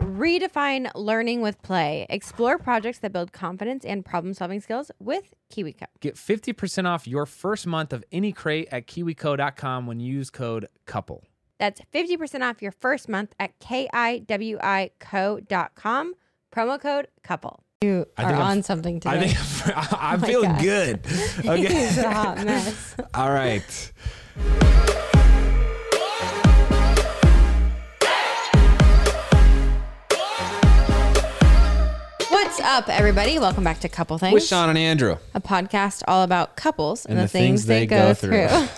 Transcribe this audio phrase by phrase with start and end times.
[0.00, 2.06] Redefine learning with play.
[2.08, 5.84] Explore projects that build confidence and problem solving skills with KiwiCo.
[6.00, 10.66] Get 50% off your first month of any crate at kiwico.com when you use code
[10.86, 11.24] COUPLE.
[11.58, 14.24] That's 50% off your first month at kiwico.com.
[16.54, 17.62] Promo code couple.
[17.82, 19.16] You I are think I'm- on something today.
[19.16, 20.62] I think I'm oh my feeling God.
[20.62, 21.06] good.
[21.06, 21.88] He's Okay.
[22.00, 22.96] a hot mess.
[23.14, 23.92] All right.
[32.60, 33.38] What's up, everybody?
[33.38, 35.16] Welcome back to Couple Things, With Shawn and Andrew.
[35.32, 38.48] a podcast all about couples and, And the, things, they, go, through.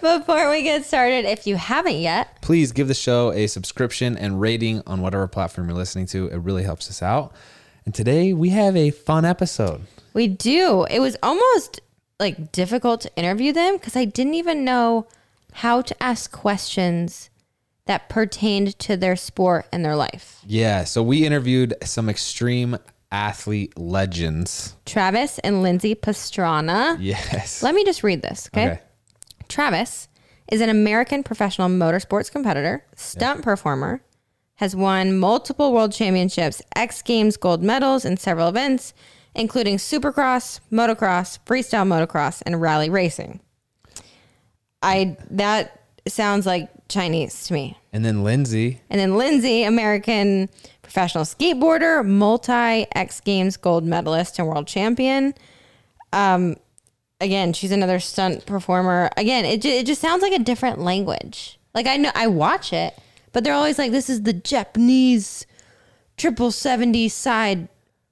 [0.00, 4.40] Before we get started, if you haven't yet, Please give the show a subscription and
[4.40, 6.26] rating on whatever platform you're listening to.
[6.26, 7.32] It really helps us out.
[7.86, 9.82] And today we have a fun episode.
[10.12, 10.84] we do.
[10.90, 11.80] It was almost
[12.18, 15.06] like difficult to interview them because I didn't even know
[15.52, 17.30] how to ask questions
[17.86, 20.40] that pertained to their sport and their life.
[20.46, 22.78] Yeah, so we interviewed some extreme
[23.10, 24.76] athlete legends.
[24.86, 26.96] Travis and Lindsay Pastrana.
[27.00, 27.62] Yes.
[27.62, 28.66] Let me just read this, okay?
[28.72, 28.80] Okay.
[29.48, 30.08] Travis
[30.50, 34.02] is an American professional motorsports competitor, stunt performer,
[34.56, 38.94] has won multiple world championships, X Games gold medals in several events,
[39.34, 43.40] including supercross, motocross, freestyle motocross, and rally racing.
[44.82, 47.78] I that sounds like Chinese to me.
[47.92, 48.80] And then Lindsay.
[48.90, 50.48] And then Lindsay, American
[50.82, 55.34] professional skateboarder, multi X Games gold medalist and world champion.
[56.12, 56.56] Um,
[57.20, 59.10] again, she's another stunt performer.
[59.16, 61.58] Again, it, ju- it just sounds like a different language.
[61.74, 62.98] Like I know I watch it,
[63.32, 65.46] but they're always like, this is the Japanese
[66.16, 67.68] triple seventy side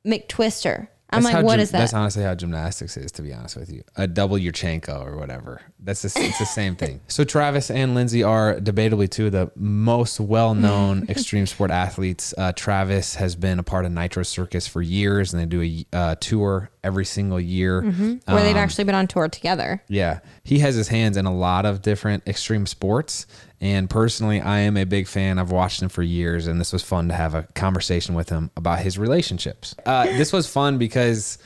[0.07, 0.89] McTwister.
[1.13, 1.79] I'm That's like, how what gym- is that?
[1.79, 3.83] That's honestly how gymnastics is, to be honest with you.
[3.97, 5.61] A double Yurchenko or whatever.
[5.81, 7.01] That's the, it's the same thing.
[7.11, 12.33] So Travis and Lindsay are debatably two of the most well-known extreme sport athletes.
[12.39, 15.97] Uh, Travis has been a part of Nitro Circus for years, and they do a
[15.97, 17.83] uh, tour every single year.
[17.83, 19.83] Where they've actually been on tour together.
[19.89, 23.27] Yeah, he has his hands in a lot of different extreme sports.
[23.61, 25.39] And personally, I am a big fan.
[25.39, 28.51] I've watched him for years, and this was fun to have a conversation with him
[28.57, 29.75] about his relationships.
[29.85, 31.37] Uh, this was fun because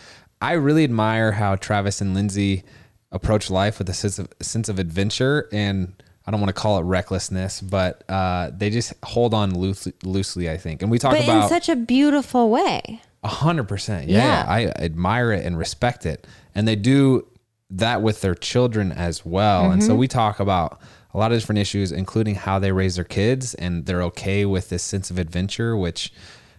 [0.41, 2.62] I really admire how Travis and Lindsay
[3.10, 5.92] approach life with a sense of sense of adventure and.
[6.26, 10.48] I don't want to call it recklessness, but uh, they just hold on loosely, loosely,
[10.50, 10.81] I think.
[10.81, 13.02] And we talk But in about such a beautiful way.
[13.22, 14.08] a hundred percent.
[14.08, 14.42] Yeah.
[14.49, 17.28] I admire it and respect it, and they do
[17.69, 19.70] that with their children as well.
[19.70, 19.87] And Mm-hmm.
[19.90, 20.81] so we talk about
[21.14, 24.69] a lot of different issues, including how they raise their kids, and they're okay with
[24.69, 26.12] this sense of adventure, which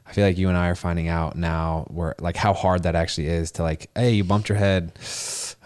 [0.08, 2.96] I feel like you and I are finding out now, where like how hard that
[2.96, 4.94] actually is to like, hey, you bumped your head,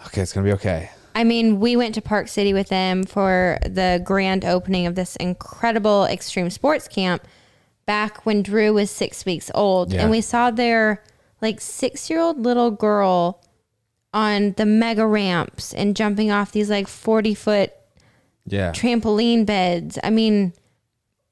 [0.06, 0.90] okay, it's gonna be okay.
[1.14, 5.16] I mean, we went to Park City with them for the grand opening of this
[5.16, 7.26] incredible extreme sports camp
[7.86, 9.92] back when Drew was six weeks old.
[9.92, 10.02] Yeah.
[10.02, 11.02] And we saw their
[11.40, 13.42] like six year old little girl
[14.12, 17.72] on the mega ramps and jumping off these like 40 foot
[18.50, 19.98] Yeah, trampoline beds.
[20.02, 20.52] I mean,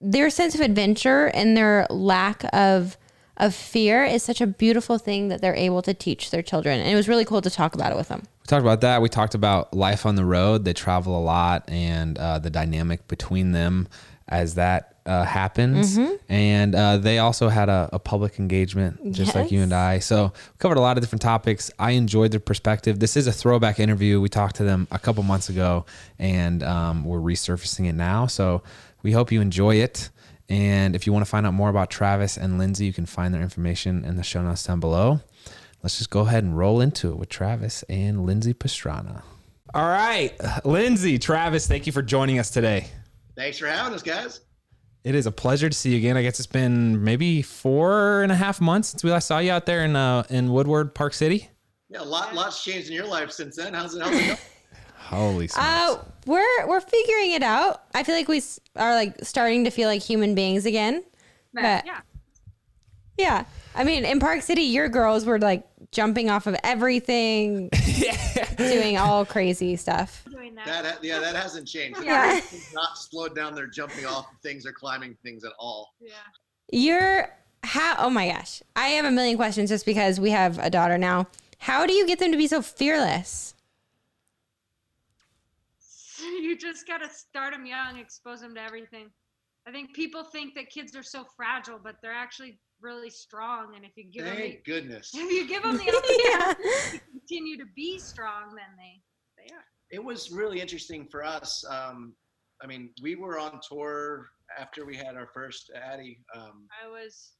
[0.00, 2.96] their sense of adventure and their lack of
[3.38, 6.80] of fear is such a beautiful thing that they're able to teach their children.
[6.80, 8.22] And it was really cool to talk about it with them.
[8.42, 9.00] We talked about that.
[9.00, 10.64] We talked about life on the road.
[10.64, 13.88] They travel a lot and uh, the dynamic between them
[14.26, 15.98] as that uh, happens.
[15.98, 16.14] Mm-hmm.
[16.28, 19.98] And uh, they also had a, a public engagement, just like you and I.
[20.00, 21.70] So we covered a lot of different topics.
[21.78, 23.00] I enjoyed their perspective.
[23.00, 24.20] This is a throwback interview.
[24.20, 25.86] We talked to them a couple months ago,
[26.18, 28.26] and um, we're resurfacing it now.
[28.26, 28.62] So
[29.02, 30.10] we hope you enjoy it.
[30.50, 33.34] And if you want to find out more about Travis and Lindsay, you can find
[33.34, 35.20] their information in the show notes down below.
[35.82, 39.22] Let's just go ahead and roll into it with Travis and Lindsay Pastrana.
[39.74, 40.34] All right,
[40.64, 42.88] Lindsay, Travis, thank you for joining us today.
[43.36, 44.40] Thanks for having us, guys.
[45.08, 46.18] It is a pleasure to see you again.
[46.18, 49.50] I guess it's been maybe four and a half months since we last saw you
[49.50, 51.48] out there in uh, in Woodward Park City.
[51.88, 53.72] Yeah, a lot, lots changed in your life since then.
[53.72, 54.02] How's it?
[54.02, 54.38] How's it going?
[54.98, 55.66] Holy smokes!
[55.66, 57.84] Uh, we're we're figuring it out.
[57.94, 58.42] I feel like we
[58.76, 61.02] are like starting to feel like human beings again.
[61.54, 62.00] But yeah.
[63.16, 63.44] yeah,
[63.74, 67.70] I mean, in Park City, your girls were like jumping off of everything,
[68.58, 70.27] doing all crazy stuff.
[70.54, 70.82] Doing that.
[70.82, 72.02] that yeah, that hasn't changed.
[72.02, 72.38] Yeah.
[72.38, 73.54] It's not slowed down.
[73.54, 75.94] They're jumping off things or climbing things at all.
[76.00, 76.12] yeah.
[76.70, 77.30] You're
[77.64, 77.96] how?
[77.98, 81.26] Oh my gosh, I have a million questions just because we have a daughter now.
[81.58, 83.54] How do you get them to be so fearless?
[86.20, 89.08] You just got to start them young, expose them to everything.
[89.66, 93.74] I think people think that kids are so fragile, but they're actually really strong.
[93.76, 95.10] And if you give them, the, Thank goodness.
[95.14, 96.50] if you give them the yeah.
[96.50, 99.00] opportunity to continue to be strong, then they
[99.36, 99.64] they are.
[99.90, 101.64] It was really interesting for us.
[101.68, 102.14] Um,
[102.62, 106.20] I mean, we were on tour after we had our first Addie.
[106.34, 107.32] Um, I was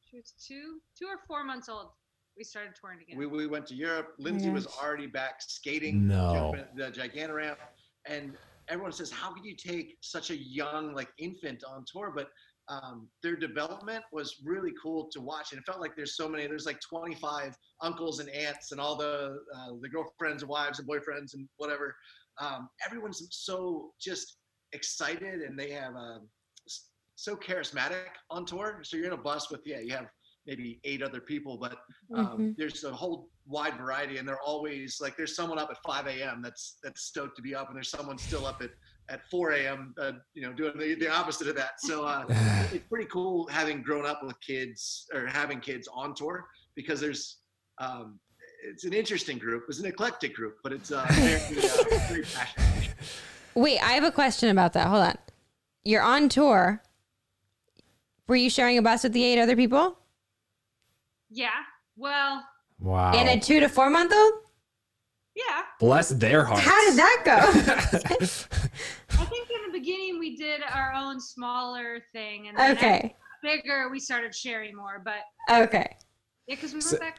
[0.00, 1.88] she was two two or four months old.
[2.36, 3.18] We started touring again.
[3.18, 4.14] we, we went to Europe.
[4.18, 6.54] Lindsay was already back skating, No.
[6.76, 7.58] the gigantic ramp,
[8.06, 8.34] and
[8.68, 12.28] everyone says, "How could you take such a young like infant on tour?" But
[12.68, 16.46] um, their development was really cool to watch, and it felt like there's so many.
[16.46, 20.88] There's like 25 uncles and aunts, and all the uh, the girlfriends and wives and
[20.88, 21.94] boyfriends and whatever.
[22.40, 24.38] Um, everyone's so just
[24.72, 26.28] excited, and they have um,
[27.14, 28.80] so charismatic on tour.
[28.82, 30.08] So you're in a bus with yeah, you have
[30.46, 31.78] maybe eight other people, but
[32.14, 32.54] um, Mhm.
[32.56, 36.42] there's a whole wide variety, and they're always like there's someone up at 5 a.m.
[36.42, 38.70] that's that's stoked to be up, and there's someone still up at
[39.08, 39.94] at 4 a.m.
[40.00, 41.80] Uh, you know doing the, the opposite of that.
[41.80, 42.24] So uh,
[42.72, 47.38] it's pretty cool having grown up with kids or having kids on tour because there's
[47.78, 48.18] um,
[48.62, 49.64] it's an interesting group.
[49.68, 52.96] It's an eclectic group, but it's uh, very, uh, very passionate.
[53.54, 54.88] Wait, I have a question about that.
[54.88, 55.18] Hold on.
[55.84, 56.82] You're on tour.
[58.26, 59.98] Were you sharing a bus with the eight other people?
[61.30, 61.50] yeah.
[61.98, 62.44] Well,
[62.78, 63.12] wow!
[63.12, 64.34] And a two to four month old?
[65.36, 65.62] Yeah.
[65.78, 66.62] Bless their hearts.
[66.62, 67.36] How did that go?
[69.20, 73.14] I think in the beginning we did our own smaller thing, and then okay.
[73.42, 75.02] bigger we started sharing more.
[75.04, 75.96] But Okay.
[76.48, 77.18] Yeah, because we went So- back.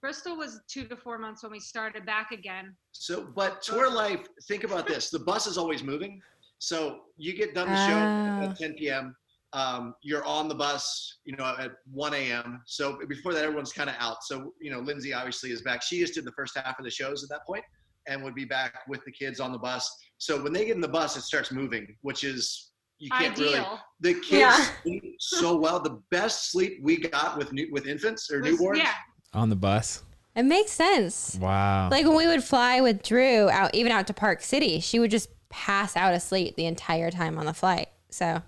[0.00, 2.76] Bristol was two to four months when we started back again.
[2.92, 6.20] So, but tour life, think about this: the bus is always moving.
[6.60, 8.44] So you get done the show Oh.
[8.44, 8.54] at ah.
[8.58, 9.16] 10 p.m.
[9.54, 12.60] Um, you're on the bus, you know, at 1 a.m.
[12.66, 14.22] So before that, everyone's kind of out.
[14.22, 15.82] So you know, Lindsay obviously is back.
[15.82, 17.64] She just did the first half of the shows at that point,
[18.06, 19.90] and would be back with the kids on the bus.
[20.18, 23.58] So when they get in the bus, it starts moving, which is you can't really.
[23.58, 23.78] Ideal.
[24.00, 24.66] The kids Yeah.
[24.82, 25.80] sleep so well.
[25.80, 28.78] The best sleep we got with new, with infants or Was- newborns.
[28.78, 28.92] Yeah,
[29.32, 30.02] on the bus?
[30.36, 31.36] It makes sense.
[31.40, 31.88] Wow!
[31.90, 35.10] Like when we would fly with Drew out, even out to Park City, she would
[35.10, 37.88] just pass out asleep the entire time on the flight.
[38.10, 38.42] So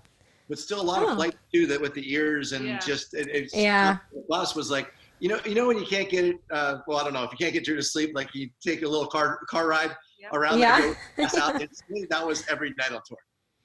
[0.51, 1.07] but still a lot Oh.
[1.11, 2.79] of flights too that with the ears and Yeah.
[2.79, 3.97] just it, it's Yeah.
[4.13, 6.97] the bus was like you know you know when you can't get it uh, well
[6.99, 9.07] I don't know if you can't get Drew to sleep like you take a little
[9.07, 10.33] car car ride Yep.
[10.33, 10.93] around Yeah.
[11.15, 11.59] the out
[12.09, 13.17] that was every night on tour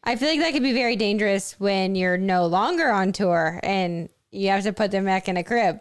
[0.05, 4.09] I feel like that could be very dangerous when you're no longer on tour and
[4.31, 5.81] you have to put them back in a crib.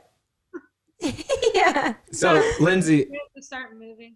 [1.54, 1.94] yeah.
[2.12, 4.16] so, Lindsay, we have to start moving.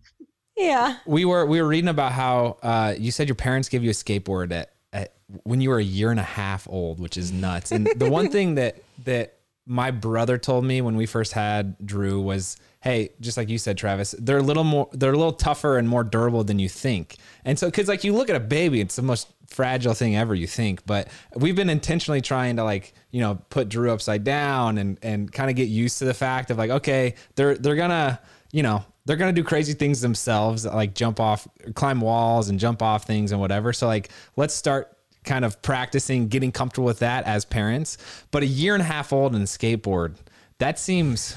[0.58, 0.98] Yeah.
[1.06, 3.94] we were we were reading about how uh, you said your parents gave you a
[3.94, 7.72] skateboard at, at when you were a year and a half old, which is nuts.
[7.72, 12.20] And the one thing that that my brother told me when we first had Drew
[12.20, 15.78] was, "Hey, just like you said, Travis, they're a little more they're a little tougher
[15.78, 18.82] and more durable than you think." And so, because like you look at a baby,
[18.82, 20.86] it's the most fragile thing ever you think.
[20.86, 25.32] But we've been intentionally trying to like you know put Drew upside down and and
[25.32, 28.20] kind of get used to the fact of like, okay, they're they're gonna
[28.52, 32.84] you know they're gonna do crazy things themselves, like jump off, climb walls, and jump
[32.84, 33.74] off things and whatever.
[33.74, 37.98] So like, let's start kind of practicing getting comfortable with that as parents.
[38.30, 40.18] But a year and a half old and skateboard,
[40.60, 41.36] that seems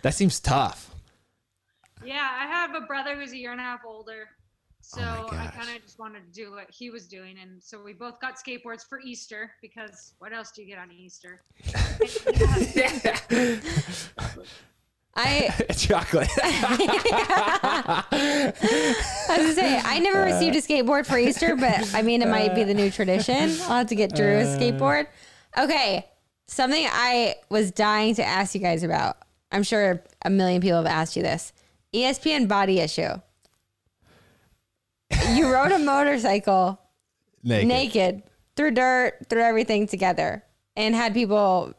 [0.00, 0.94] that seems tough.
[2.02, 4.30] Yeah, I have a brother who's a year and a half older.
[4.80, 7.82] So Oh I kind of just wanted to do what he was doing, and so
[7.82, 11.42] we both got skateboards for Easter because what else do you get on Easter?
[15.16, 16.28] I Chocolate.
[16.42, 18.04] I
[19.28, 22.28] was gonna say I never uh, received a skateboard for Easter, but I mean it
[22.28, 23.50] might be the new tradition.
[23.62, 25.06] I'll have to get Drew a uh, skateboard.
[25.58, 26.06] Okay,
[26.46, 29.16] something I was dying to ask you guys about.
[29.50, 31.52] I'm sure a million people have asked you this.
[31.94, 33.20] ESPN body issue.
[35.30, 36.78] You rode a motorcycle
[37.42, 37.68] Naked.
[37.68, 38.22] naked
[38.56, 40.42] through dirt, through everything together,
[40.76, 41.74] and had people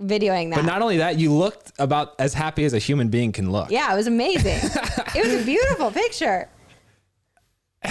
[0.00, 0.56] videoing that.
[0.56, 3.70] But not only that, you looked about as happy as a human being can look.
[3.70, 4.58] yeah, it was amazing.
[5.14, 6.48] it was a beautiful picture.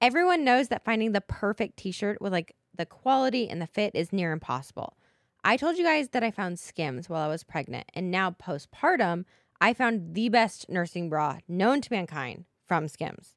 [0.00, 4.12] Everyone knows that finding the perfect t-shirt with like the quality and the fit is
[4.12, 4.96] near impossible.
[5.42, 9.24] I told you guys that I found Skims while I was pregnant, and now postpartum,
[9.60, 13.34] I found the best nursing bra known to mankind from Skims.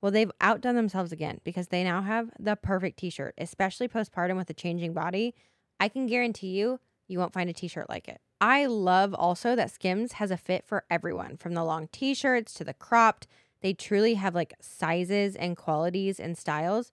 [0.00, 4.50] Well, they've outdone themselves again because they now have the perfect t-shirt, especially postpartum with
[4.50, 5.34] a changing body.
[5.80, 8.20] I can guarantee you, you won't find a t-shirt like it.
[8.40, 12.64] I love also that Skims has a fit for everyone, from the long t-shirts to
[12.64, 13.26] the cropped.
[13.62, 16.92] They truly have like sizes and qualities and styles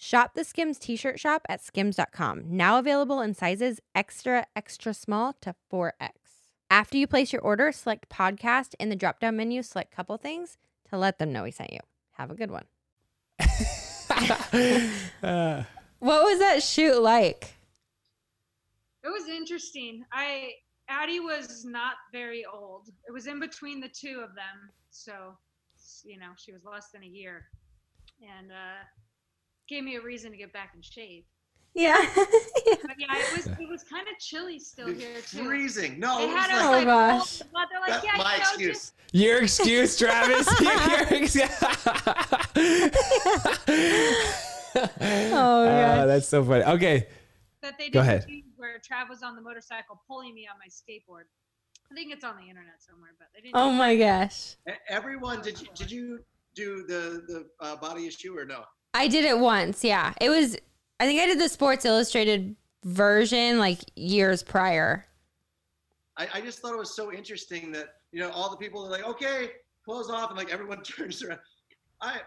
[0.00, 2.44] Shop the Skims t-shirt shop at skims.com.
[2.46, 6.12] Now available in sizes extra, extra small to 4X.
[6.70, 10.56] After you place your order, select podcast in the drop-down menu, select couple things
[10.88, 11.80] to let them know we sent you.
[12.12, 12.64] Have a good one.
[15.22, 15.64] Uh,
[16.00, 17.56] What was that shoot like?
[19.02, 20.04] It was interesting.
[20.12, 20.52] I
[20.88, 22.88] Addie was not very old.
[23.08, 25.36] It was in between the two of them, so
[26.04, 27.46] you know she was less than a year,
[28.22, 28.84] and uh,
[29.68, 31.26] gave me a reason to get back in shape.
[31.74, 32.04] Yeah.
[32.16, 35.46] But yeah, it was it was kind of chilly still It's here too.
[35.46, 36.00] freezing.
[36.00, 37.42] No, They it was had us like, Oh, like, gosh.
[37.52, 38.76] hold- they're like, that's yeah, my you know, excuse.
[38.78, 40.60] just- your excuse, Travis.
[40.60, 41.50] Your excuse.
[44.74, 46.06] Oh, Uh, gosh.
[46.06, 46.64] that's so funny.
[46.64, 47.06] Okay.
[47.62, 48.26] that they did Go ahead.
[48.56, 51.24] where Trav was on the motorcycle pulling me on my skateboard.
[51.90, 53.56] I think it's on the internet somewhere, but they didn't.
[53.56, 54.56] Oh my gosh.
[54.88, 58.64] Everyone, did you did you do the the uh, body issue or no?
[58.98, 59.84] I did it once.
[59.84, 60.12] Yeah.
[60.20, 60.56] It was,
[61.00, 65.06] I think I did the Sports Illustrated version like years prior.
[66.16, 68.90] I, I just thought it was so interesting that you know all the people are
[68.90, 69.50] like, okay,
[69.84, 71.38] close off, and like everyone turns around.
[72.02, 72.20] I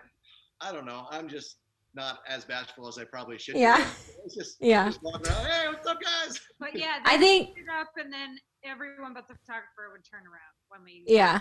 [0.62, 1.08] I don't know.
[1.12, 1.58] I'm just
[1.94, 3.56] not as bashful as I probably should.
[3.56, 3.60] be.
[3.62, 3.86] Yeah.
[4.26, 4.86] It's just Yeah.
[4.86, 6.40] Just around, hey, what's up, guys?
[6.60, 10.54] But yeah, I think- it up, and then everyone but the photographer would turn around
[10.70, 11.04] when we.
[11.08, 11.40] Yeah.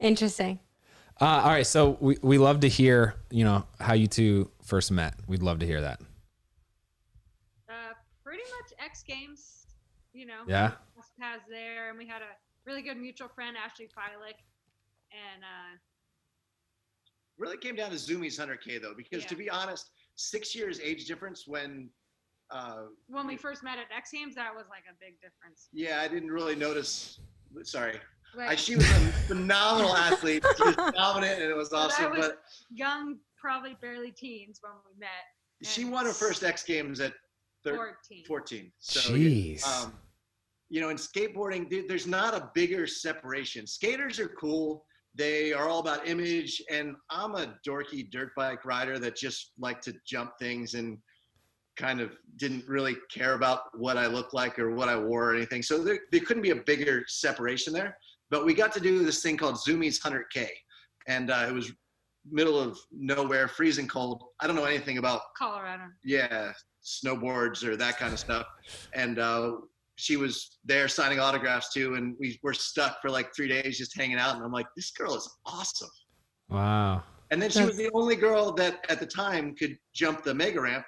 [0.00, 0.58] Interesting.
[1.20, 1.66] Uh, all right.
[1.66, 5.14] So we, we love to hear, you know, how you two first met.
[5.26, 6.00] We'd love to hear that.
[7.68, 7.92] Uh,
[8.24, 9.66] pretty much X Games,
[10.12, 10.42] you know.
[10.46, 10.72] Yeah.
[10.94, 14.36] Crossed paths there, and we had a really good mutual friend, Ashley Filick,
[15.10, 15.76] and uh,
[17.38, 21.46] Really came down to Zoomies 100K though, because to be honest, six years age difference
[21.46, 21.88] when.
[22.50, 25.68] Uh, when we first met at X Games, that was like a big difference.
[25.72, 27.20] yeah, I didn't really notice.
[27.62, 28.00] Sorry,
[28.46, 28.94] I, she was a
[29.26, 30.44] phenomenal athlete.
[30.56, 32.10] She was dominant, and it was So that awesome.
[32.12, 35.08] was- but young, probably barely teens when we met.
[35.68, 37.12] she won her first X Games at
[37.64, 38.24] thir- 14.
[38.26, 38.72] 14.
[38.78, 39.64] So Jeez.
[39.66, 39.92] um,
[40.70, 43.66] you know, in skateboarding, there's not a bigger separation.
[43.66, 44.84] Skaters are cool.
[45.14, 49.82] They are all about image, and I'm a dorky dirt bike rider that just liked
[49.84, 50.98] to jump things and
[51.76, 55.34] kind of didn't really care about what I looked like or what I wore or
[55.34, 55.62] anything.
[55.62, 57.96] So there, there couldn't be a bigger separation there.
[58.30, 60.48] But we got to do this thing called Zoomies 100K,
[61.06, 61.72] and uh, it was
[62.30, 64.22] middle of nowhere, freezing cold.
[64.40, 65.84] I don't know anything about Colorado.
[66.04, 66.52] yeah,
[66.84, 68.46] snowboards or that kind of stuff.
[68.94, 69.52] And uh,
[69.96, 73.96] she was there signing autographs too, and we were stuck for like three days just
[73.96, 74.36] hanging out.
[74.36, 75.90] And I'm like, this girl is awesome.
[76.48, 77.02] wow.
[77.30, 80.60] And then she was the only girl that at the time could jump the mega
[80.60, 80.84] ramp.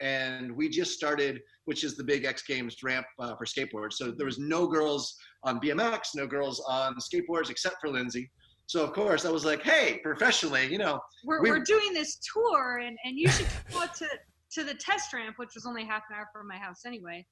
[0.00, 3.94] And we just started, which is the big X Games ramp uh, for skateboards.
[3.94, 5.14] So there was no girls
[5.44, 8.30] on BMX, no girls on skateboards except for Lindsay.
[8.66, 12.18] So of course I was like, hey, professionally, you know, We're, We- we're doing this
[12.32, 14.06] tour, and, and you should go to,
[14.54, 17.24] to the test ramp, which was only half an hour from my house anyway.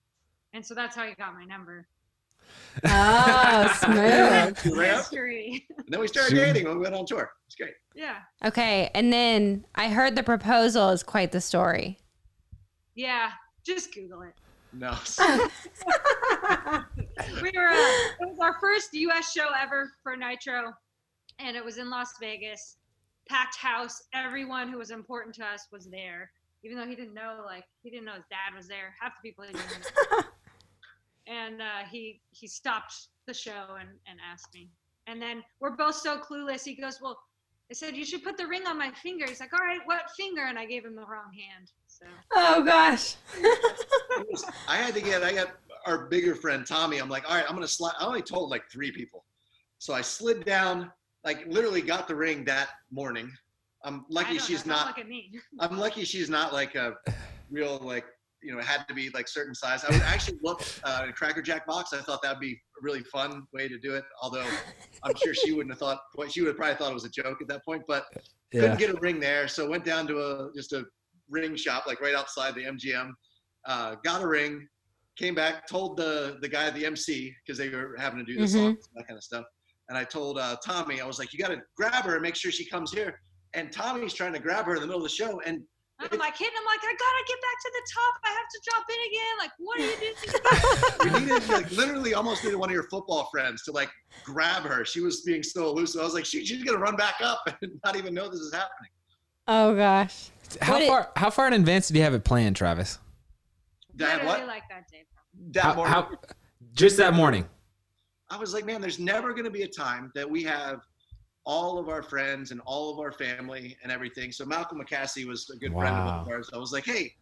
[0.55, 1.87] And so that's how you got my number.
[2.85, 4.59] Oh, smooth.
[4.81, 5.65] History.
[5.77, 7.31] And then we started dating when we went on tour.
[7.47, 7.75] It's great.
[7.95, 8.17] yeah.
[8.45, 11.99] Okay, and then I heard the proposal is quite the story.
[12.95, 13.31] Yeah.
[13.71, 14.35] Just Google it.
[14.73, 14.91] No.
[17.41, 20.73] we were uh, it was our first us show ever for nitro
[21.39, 22.79] and it was in las vegas.
[23.29, 24.03] Packed house.
[24.13, 26.33] Everyone who was important to us was there.
[26.65, 28.93] Even though he didn't know like he didn't know his dad was there.
[29.01, 30.19] Half the people he didn't know.
[31.33, 34.69] and uh, he he stopped the show and and asked me.
[35.07, 36.65] And then we're both so clueless.
[36.65, 37.21] He goes well
[37.71, 39.27] i said you should put the ring on my finger.
[39.29, 40.47] He's like all right what finger?
[40.47, 41.71] And i gave him the wrong hand
[42.03, 43.17] so Oh gosh.
[44.69, 45.49] I had to get, I got
[45.87, 46.99] our bigger friend Tommy.
[46.99, 47.95] I'm like, all right, I'm going to slide.
[47.99, 49.25] I only told like three people.
[49.79, 50.91] So I slid down,
[51.25, 53.31] like literally got the ring that morning.
[53.85, 56.75] I'm I lucky don't she's know, don't look at me I'm lucky she's not like
[56.75, 56.95] a
[57.51, 58.05] real, like,
[58.43, 59.85] you know, it had to be like certain size.
[59.85, 61.93] I would actually look uh, in a Cracker Jack box.
[61.93, 64.05] I thought that'd be a really fun way to do it.
[64.23, 64.51] Although
[65.03, 67.11] I'm sure she wouldn't have thought, well, she would have probably thought it was a
[67.11, 68.05] joke at that point, but
[68.53, 68.63] Yeah.
[68.63, 69.49] couldn't get a ring there.
[69.49, 70.85] So went down to a just a
[71.31, 73.13] ring shop like right outside the MGM.
[73.67, 74.67] Uh, got a ring,
[75.17, 78.39] came back, told the the guy at the MC because they were having to do
[78.39, 78.49] the Mhm.
[78.75, 79.45] songs that kind of stuff.
[79.89, 82.37] And I told uh, Tommy, I was like, you got to grab her and make
[82.37, 83.21] sure she comes here.
[83.55, 85.63] And Tommy's trying to grab her in the middle of the show, and
[86.03, 88.15] I'm like hitting him like I gotta get back to the top.
[88.25, 89.39] I have to drop in again.
[89.39, 89.97] Like what are you
[91.03, 91.25] doing?
[91.29, 93.91] we needed like literally almost needed one of your football friends to like
[94.25, 94.85] grab her.
[94.87, 96.01] She was being so elusive.
[96.01, 98.55] I was like, she, she's gonna run back up and not even know this is
[98.55, 98.91] happening.
[99.47, 100.31] Oh gosh.
[100.61, 101.13] How What it- far?
[101.17, 102.99] How far in advance did you have it planned, Travis?
[103.97, 104.47] Dad, Literally what?
[104.47, 105.05] like that, Dave.
[105.53, 106.11] That How, morning, how-
[106.75, 107.49] just that morning.
[108.31, 110.81] I was like, man, there's never going to be a time that we have
[111.45, 114.31] all of our friends and all of our family and everything.
[114.31, 116.51] So Malcolm McCassie was a good friend of ours.
[116.53, 117.15] I was like, hey,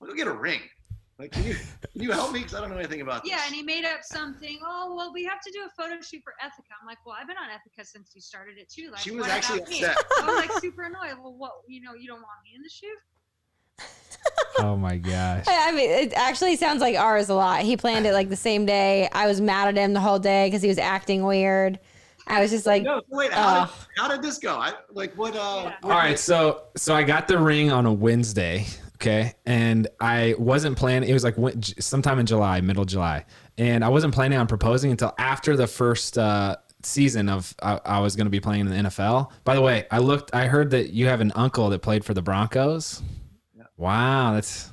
[0.00, 0.60] let me get a ring.
[1.18, 1.54] Like, can you
[1.92, 2.40] can you help me?
[2.40, 3.30] Because I don't know anything about this.
[3.30, 4.58] Yeah, and he made up something.
[4.66, 6.74] Oh well, we have to do a photo shoot for Ethika.
[6.80, 8.90] I'm like, well, I've been on Ethika since you started it too.
[8.90, 9.84] Like, she was what actually about me?
[9.84, 9.96] upset.
[10.22, 11.16] I was like super annoyed.
[11.22, 11.52] Well, what?
[11.68, 12.98] You know, you don't want me in the shoot?
[14.58, 15.44] Oh my gosh.
[15.48, 17.62] I I mean, it actually sounds like ours a lot.
[17.62, 19.08] He planned it like the same day.
[19.12, 21.80] I was mad at him the whole day because he was acting weird.
[22.28, 24.54] I was just like, no, wait, how, uh, did, how did this go?
[24.56, 25.34] I like what?
[25.34, 25.62] Uh, Yeah.
[25.80, 28.64] what All right, so so I got the ring on a Wednesday,
[29.06, 31.08] okay, and I wasn't planning.
[31.08, 31.36] It was like
[31.78, 33.24] sometime in July, middle July,
[33.58, 38.00] and I wasn't planning on proposing until after the first uh, season of I, I
[38.00, 39.30] was going to be playing in the NFL.
[39.44, 40.34] By the way, I looked.
[40.34, 43.02] I heard that you have an uncle that played for the Broncos.
[43.76, 44.70] Wow, that's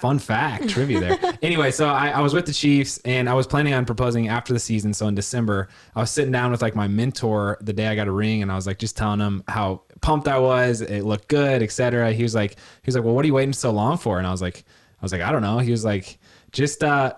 [0.00, 1.38] fun fact trivia there.
[1.42, 4.54] anyway, so I, I was with the Chiefs and I was planning on proposing after
[4.54, 4.94] the season.
[4.94, 8.08] So in December, I was sitting down with like my mentor the day I got
[8.08, 10.80] a ring, and I was like just telling him how pumped I was.
[10.80, 12.12] It looked good, etc.
[12.12, 14.18] He was like, he was like, well, what are you waiting so long for?
[14.18, 14.64] And I was like,
[15.00, 15.58] I was like, I don't know.
[15.58, 16.18] He was like,
[16.52, 17.14] just uh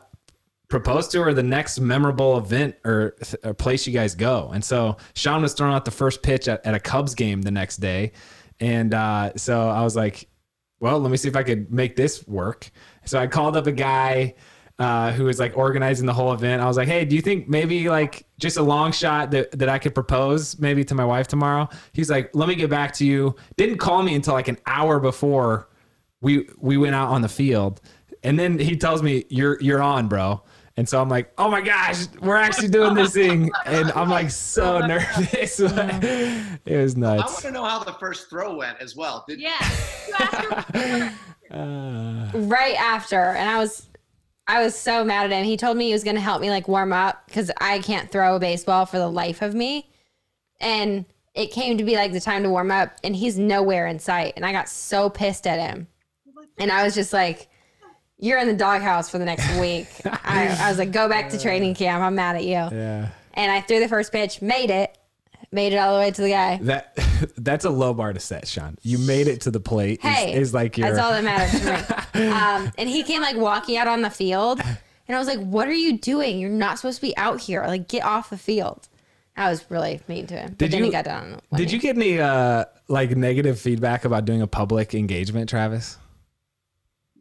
[0.73, 3.14] propose to her the next memorable event or,
[3.45, 4.51] or place you guys go.
[4.55, 7.51] And so Shawn was throwing out the first pitch at, at a Cubs game the
[7.51, 8.12] next day.
[8.59, 10.31] And uh, so I was like,
[10.81, 12.71] well, let me see if I could make this work.
[13.05, 14.35] So I called up a guy
[14.83, 16.61] uh, who was like organizing the whole event.
[16.62, 19.68] I was like, hey, do you think maybe like just a long shot that, that
[19.68, 21.68] I could propose maybe to my wife tomorrow?
[21.92, 23.35] He's like, let me get back to you.
[23.57, 25.68] Didn't call me until like an hour before
[26.21, 27.81] we we went out on the field.
[28.23, 30.42] And then he tells me, You're you're on, bro.
[30.79, 33.51] And so I'm like, oh my gosh, we're actually doing this thing.
[33.66, 35.61] And I'm like so nervous.
[35.61, 37.21] it was nice.
[37.21, 39.25] I want to know how the first throw went as well.
[39.29, 39.53] Did, Yeah.
[40.09, 41.12] You asked her-
[42.35, 43.88] right after and i was
[44.53, 45.45] i was so mad at him.
[45.45, 48.11] He told me he was going to help me like warm up because i can't
[48.11, 49.88] throw a baseball for the life of me.
[50.61, 53.99] And it came to be like the time to warm up and he's nowhere in
[53.99, 55.87] sight and i got so pissed at him.
[56.59, 57.49] And i was just like
[58.19, 59.88] you're in the doghouse for the next week.
[60.05, 62.03] I, I was like go back to training camp.
[62.03, 62.51] I'm mad at you.
[62.51, 63.09] Yeah.
[63.35, 64.97] and i threw the first pitch made it
[65.53, 66.97] made it all the way to the guy That
[67.37, 68.77] that's a low bar to set, Shawn.
[68.83, 70.03] You made it to the plate.
[70.03, 72.29] Hey, is, like your That's all that matters to me.
[72.33, 75.67] Um, and he came like walking out on the field, and I was like, "What
[75.67, 76.38] are you doing?
[76.38, 77.65] You're not supposed to be out here.
[77.67, 78.88] Like, get off the field."
[79.37, 80.49] I was really mean to him.
[80.51, 81.41] But Did then you- he got done.
[81.55, 85.97] Did you get any uh like negative feedback about doing a public engagement, Travis?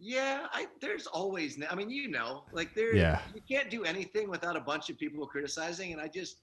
[0.04, 1.60] Yeah, I, there's always.
[1.70, 2.96] I mean, you know, like there.
[2.96, 3.20] Yeah.
[3.36, 6.38] You can't do anything without a bunch of people criticizing, and I just,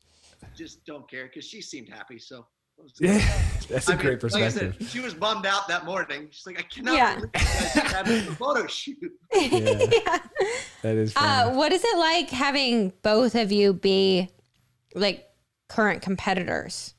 [0.57, 2.19] just don't care because she seemed happy.
[2.19, 2.47] So.
[3.01, 3.19] Yeah,
[3.69, 4.77] that's a I mean, great like I perspective.
[4.79, 6.29] said, she was bummed out that morning.
[6.31, 7.15] She's like, I cannot Yeah.
[7.17, 9.13] believe you guys are having a photo shoot.
[9.35, 10.19] yeah.
[10.83, 11.13] That is.
[11.17, 14.29] Uh, what is it like having both of you be
[14.95, 15.29] like
[15.69, 16.95] current competitors?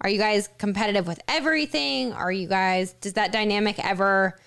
[0.00, 2.12] Are you guys competitive with everything?
[2.12, 4.40] Are you guys, does that dynamic ever,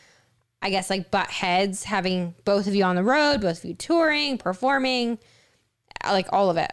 [0.64, 3.76] I guess, like butt heads, having both of you on the road, both of you
[3.76, 5.20] touring, performing?
[6.06, 6.72] like all of it.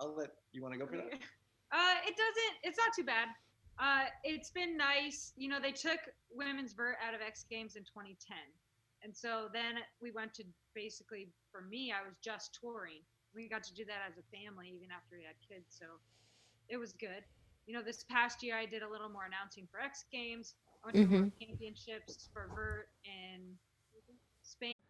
[0.00, 1.06] I'll let you want to go for that.
[1.74, 2.54] Uh, it doesn't.
[2.62, 3.26] It's not too bad.
[3.82, 5.32] Uh, it's been nice.
[5.36, 5.98] You know, they took
[6.30, 8.38] women's vert out of X Games in 2010,
[9.02, 13.02] and so then we went to basically for me, I was just touring.
[13.34, 15.74] We got to do that as a family, even after we had kids.
[15.74, 15.86] So
[16.68, 17.26] it was good.
[17.66, 20.54] You know, this past year I did a little more announcing for X Games.
[20.84, 21.20] I went to Mhm.
[21.20, 23.58] World Championships for vert Spain.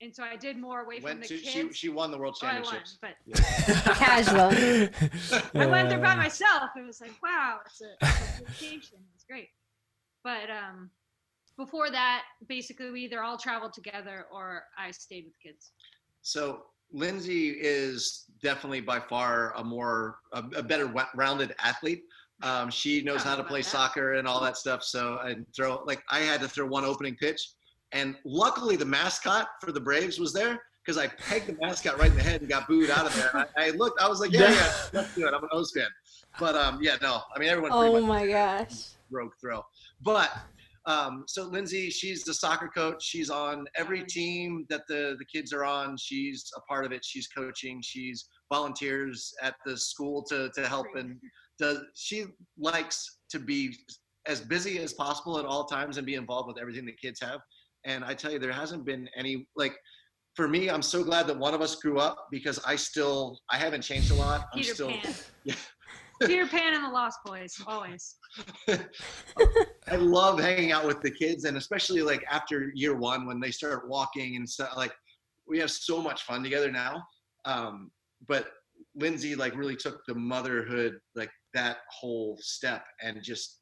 [0.00, 1.48] And so I did more away from the to, kids.
[1.48, 2.98] she, she won the world Oh, I won, championships.
[3.02, 3.34] but
[3.96, 4.50] Casual.
[5.60, 6.70] I went there by myself.
[6.76, 8.98] It was like, wow, it's a, it's a vacation.
[9.16, 9.48] It's great.
[10.22, 10.90] But um,
[11.56, 15.72] before that, basically, we either all traveled together or I stayed with kids.
[16.22, 22.04] So Lindsay is definitely by far a more a, a better rounded athlete.
[22.42, 24.84] Um, she knows how to play soccer and all that stuff.
[24.84, 27.40] So and throw like I had to throw one opening pitch,
[27.92, 32.10] and luckily the mascot for the Braves was there because I pegged the mascot right
[32.10, 33.48] in the head and got booed out of there.
[33.56, 35.34] I, I looked, I was like, yeah, yeah, let's do it.
[35.34, 35.88] I'm an O's fan,
[36.38, 38.90] but um, yeah, no, I mean everyone pretty Oh my gosh.
[39.10, 39.62] broke throw.
[40.02, 40.30] But
[40.86, 43.02] um, so Lindsay, she's the soccer coach.
[43.04, 45.96] She's on every team that the the kids are on.
[45.98, 47.04] She's a part of it.
[47.04, 47.80] She's coaching.
[47.82, 51.20] She's volunteers at the school to to help and
[51.58, 52.24] does she
[52.58, 53.74] likes to be
[54.26, 57.40] as busy as possible at all times and be involved with everything the kids have.
[57.84, 59.76] And I tell you, there hasn't been any like
[60.34, 60.70] for me.
[60.70, 64.10] I'm so glad that one of us grew up because I still I haven't changed
[64.10, 64.46] a lot.
[64.52, 65.14] I'm Peter still Pan.
[65.44, 65.54] Yeah.
[66.26, 68.16] Peter Pan and the Lost Boys, always.
[69.88, 73.52] I love hanging out with the kids, and especially like after year one when they
[73.52, 74.72] start walking and stuff.
[74.76, 74.92] Like
[75.46, 77.02] we have so much fun together now.
[77.44, 77.90] Um,
[78.26, 78.48] but
[78.96, 83.60] Lindsay like really took the motherhood like that whole step and just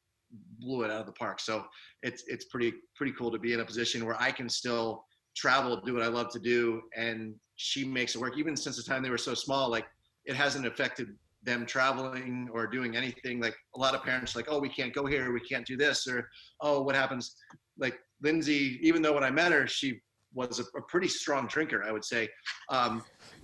[0.59, 1.39] blew it out of the park.
[1.39, 1.65] So
[2.03, 5.03] it's it's pretty pretty cool to be in a position where I can still
[5.35, 8.37] travel, do what I love to do, and she makes it work.
[8.37, 9.85] Even since the time they were so small, like
[10.25, 11.09] it hasn't affected
[11.43, 13.39] them traveling or doing anything.
[13.39, 16.07] Like a lot of parents, like, oh, we can't go here, we can't do this,
[16.07, 16.27] or
[16.61, 17.35] oh, what happens?
[17.77, 19.99] Like Lindsay, even though when I met her, she
[20.33, 22.27] was a, a pretty strong drinker, I would say.
[22.69, 23.03] Um,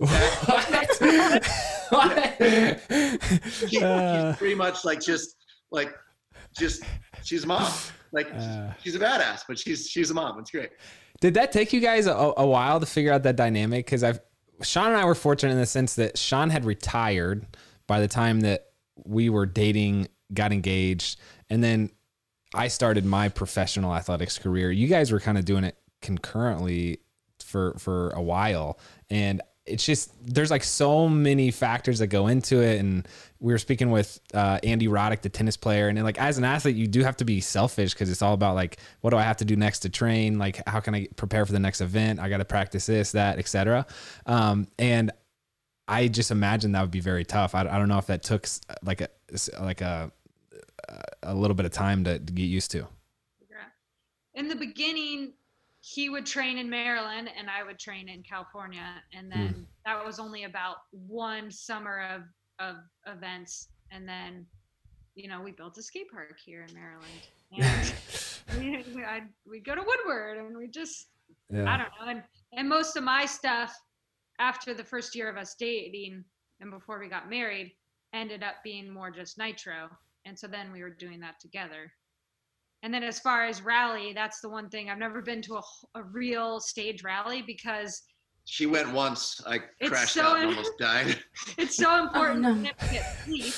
[3.68, 5.36] she, Uh, she's pretty much like just
[5.70, 5.94] like
[6.58, 6.82] just
[7.22, 7.72] she's a mom.
[8.12, 8.72] Like Uh.
[8.82, 10.38] she's a badass, but she's she's a mom.
[10.38, 10.70] It's great.
[11.20, 13.86] Did that take you guys a, a while to figure out that dynamic?
[13.86, 14.20] Because I've
[14.62, 17.46] Shawn and I were fortunate in the sense that Shawn had retired
[17.86, 18.66] by the time that
[19.04, 21.18] we were dating, got engaged,
[21.50, 21.90] and then
[22.54, 24.70] I started my professional athletics career.
[24.70, 27.00] You guys were kind of doing it concurrently
[27.40, 28.78] for for a while,
[29.10, 32.78] and it's just there's like so many factors that go into it.
[32.80, 33.08] And
[33.40, 36.76] we were speaking with uh, Andy Roddick, the tennis player, and like as an athlete,
[36.76, 39.38] you do have to be selfish because it's all about like what do I have
[39.38, 40.38] to do next to train?
[40.38, 42.20] Like how can I prepare for the next event?
[42.20, 43.86] I got to practice this, that, etc.
[44.26, 45.10] Um, and
[45.88, 47.54] I just imagine that would be very tough.
[47.54, 48.46] I, I don't know if that took
[48.82, 49.08] like a
[49.60, 50.12] like a
[51.22, 52.82] a little bit of time to, to get used to.
[52.82, 53.70] out.
[54.34, 55.32] In the beginning,
[55.86, 58.86] he would train in Maryland and I would train in California.
[59.12, 59.62] And then hmm.
[59.84, 62.22] that was only about one summer of,
[62.58, 63.68] of events.
[63.90, 64.46] And then,
[65.14, 67.28] you know, we built a skate park here in Maryland.
[67.52, 71.08] And we, I'd, we'd go to Woodward and we just,
[71.52, 72.08] I don't know.
[72.08, 72.22] And,
[72.54, 73.78] and most of my stuff
[74.38, 76.24] after the first year of us dating
[76.60, 77.72] and before we got married
[78.14, 79.90] ended up being more just nitro.
[80.24, 81.92] And so then we were doing that together.
[82.84, 85.62] And then as far as rally, that's the one thing I've never been to a,
[85.94, 88.02] a real stage rally because
[88.44, 89.40] She went once.
[89.46, 91.18] I crashed so out and almost died.
[91.58, 92.54] it's so important no.
[92.54, 93.54] to get sleep.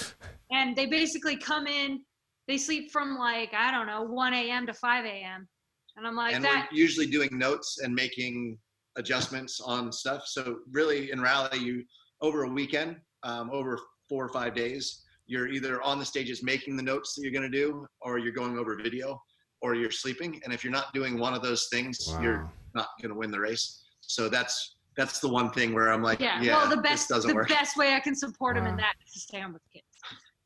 [0.52, 2.02] And they basically come in,
[2.46, 4.64] they sleep from like, I don't know, 1 a.m.
[4.68, 5.48] to 5 a.m.
[5.96, 8.56] And I'm like, and that, we're usually doing notes and making
[8.96, 10.22] adjustments on stuff.
[10.26, 11.82] So really, in rally, you
[12.20, 13.76] over a weekend, um, over
[14.08, 17.50] four or five days, you're either on the stages making the notes that you're going
[17.50, 19.20] to do, or you're going over video,
[19.60, 20.40] or you're sleeping.
[20.44, 23.40] And if you're not doing one of those things, you're not going to win the
[23.40, 23.82] race.
[24.00, 26.40] So that's that's the one thing where I'm like, Yeah.
[26.40, 27.48] yeah, well, the best doesn't the work.
[27.48, 29.86] best way I can support him in that is to stay home with the kids.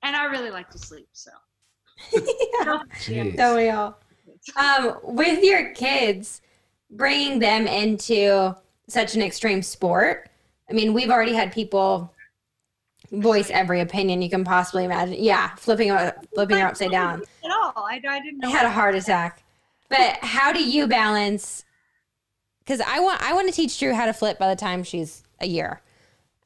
[0.02, 1.30] And I really like to sleep, so.
[2.12, 3.36] Jeez.
[3.36, 3.98] Don't we all?
[4.56, 6.40] Um, with your kids,
[6.90, 8.54] bringing them into
[8.88, 10.30] such an extreme sport.
[10.68, 12.12] I mean, we've already had people
[13.12, 15.16] voice every opinion you can possibly imagine.
[15.18, 17.22] Yeah, flipping her, flipping her upside down.
[17.44, 17.72] At all.
[17.76, 19.42] I, I didn't I had a heart attack.
[19.88, 21.64] But how do you balance?
[22.60, 25.24] Because I want I want to teach Drew how to flip by the time she's
[25.40, 25.80] a year.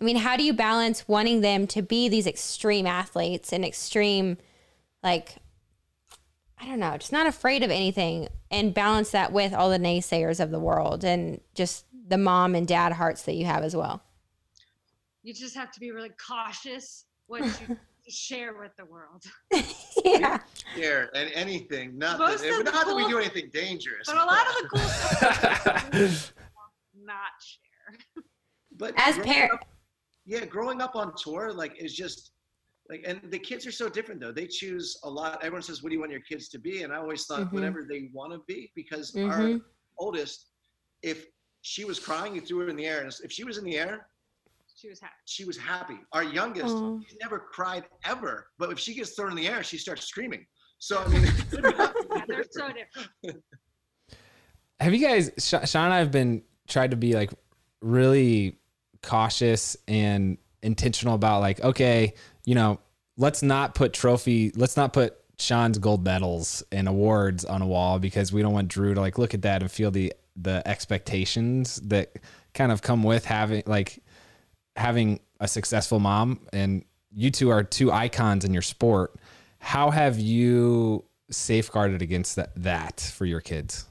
[0.00, 4.38] I mean, how do you balance wanting them to be these extreme athletes and extreme,
[5.02, 5.36] like,
[6.58, 10.40] I don't know, just not afraid of anything, and balance that with all the naysayers
[10.40, 14.02] of the world and just the mom and dad hearts that you have as well.
[15.24, 17.76] You just have to be really cautious what you
[18.08, 19.24] share with the world.
[20.04, 20.38] yeah.
[20.76, 24.06] Share and anything, not Most that, of the not that we cool- do anything dangerous.
[24.06, 26.32] But a lot of the cool stuff
[27.02, 28.22] not share.
[28.76, 29.64] but As parents.
[30.26, 32.32] yeah, growing up on tour like is just
[32.90, 34.32] like, and the kids are so different though.
[34.32, 35.38] They choose a lot.
[35.42, 37.52] Everyone says, "What do you want your kids to be?" And I always thought Mhm.
[37.52, 39.30] whatever they want to be because Mhm.
[39.30, 39.60] our
[39.98, 40.50] oldest,
[41.02, 41.24] if
[41.62, 43.78] she was crying, you threw her in the air, and if she was in the
[43.78, 44.10] air,
[44.76, 45.12] She was happy.
[45.24, 45.98] she was happy.
[46.12, 46.98] Our youngest, Aw.
[47.08, 50.44] she's never cried ever, but if she gets thrown in the air, she starts screaming.
[50.78, 53.42] So I mean, Yeah, they're so different.
[54.80, 57.30] Have you guys, Sha- Shawn and I have been tried to be like
[57.80, 58.58] really
[59.02, 62.80] cautious and intentional about like, okay, you know,
[63.16, 67.98] let's not put trophy, let's not put Shawn's gold medals and awards on a wall
[68.00, 71.76] because we don't want Drew to like look at that and feel the the expectations
[71.84, 72.16] that
[72.54, 74.02] kind of come with having like
[74.76, 79.14] having a successful mom and you two are two icons in your sport.
[79.58, 83.86] How have you safeguarded against that, that for your kids?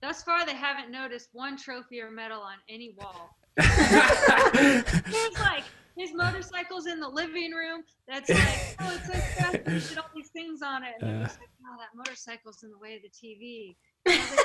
[0.00, 3.36] Thus far, they haven't noticed one trophy or medal on any wall.
[3.56, 5.64] There's like
[5.96, 7.84] his motorcycle's in the living room.
[8.08, 10.94] That's like, oh, it's like Seth, you did all these things on it.
[11.00, 13.76] And just like, oh, that motorcycle's in the way of the TV.
[14.06, 14.36] You know,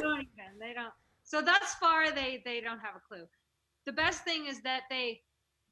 [0.00, 0.58] don't like doing.
[0.60, 0.92] They don't.
[1.24, 3.26] So thus far, they they don't have a clue.
[3.86, 5.20] The best thing is that they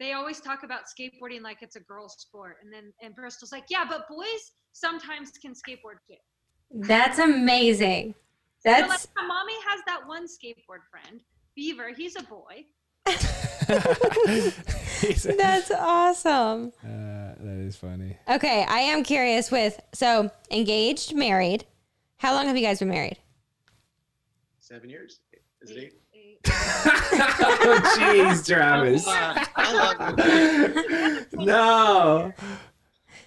[0.01, 3.65] they always talk about skateboarding like it's a girl's sport, and then and Bristol's like,
[3.69, 6.17] yeah, but boys sometimes can skateboard too.
[6.89, 8.15] that's amazing.
[8.65, 11.21] They're like, That's "My mommy has that one skateboard friend,
[11.55, 11.91] Beaver.
[11.95, 12.65] He's a boy.
[15.37, 16.73] That's awesome.
[16.83, 18.17] Uh, that is funny.
[18.29, 21.67] Okay, I am curious with so engaged, married.
[22.17, 23.19] How long have you guys been married?
[24.61, 25.21] seven years.
[25.61, 25.93] Is it eight?
[26.47, 26.53] Eight-
[27.67, 29.05] oh, jeez, Travis.
[29.07, 32.33] I love no.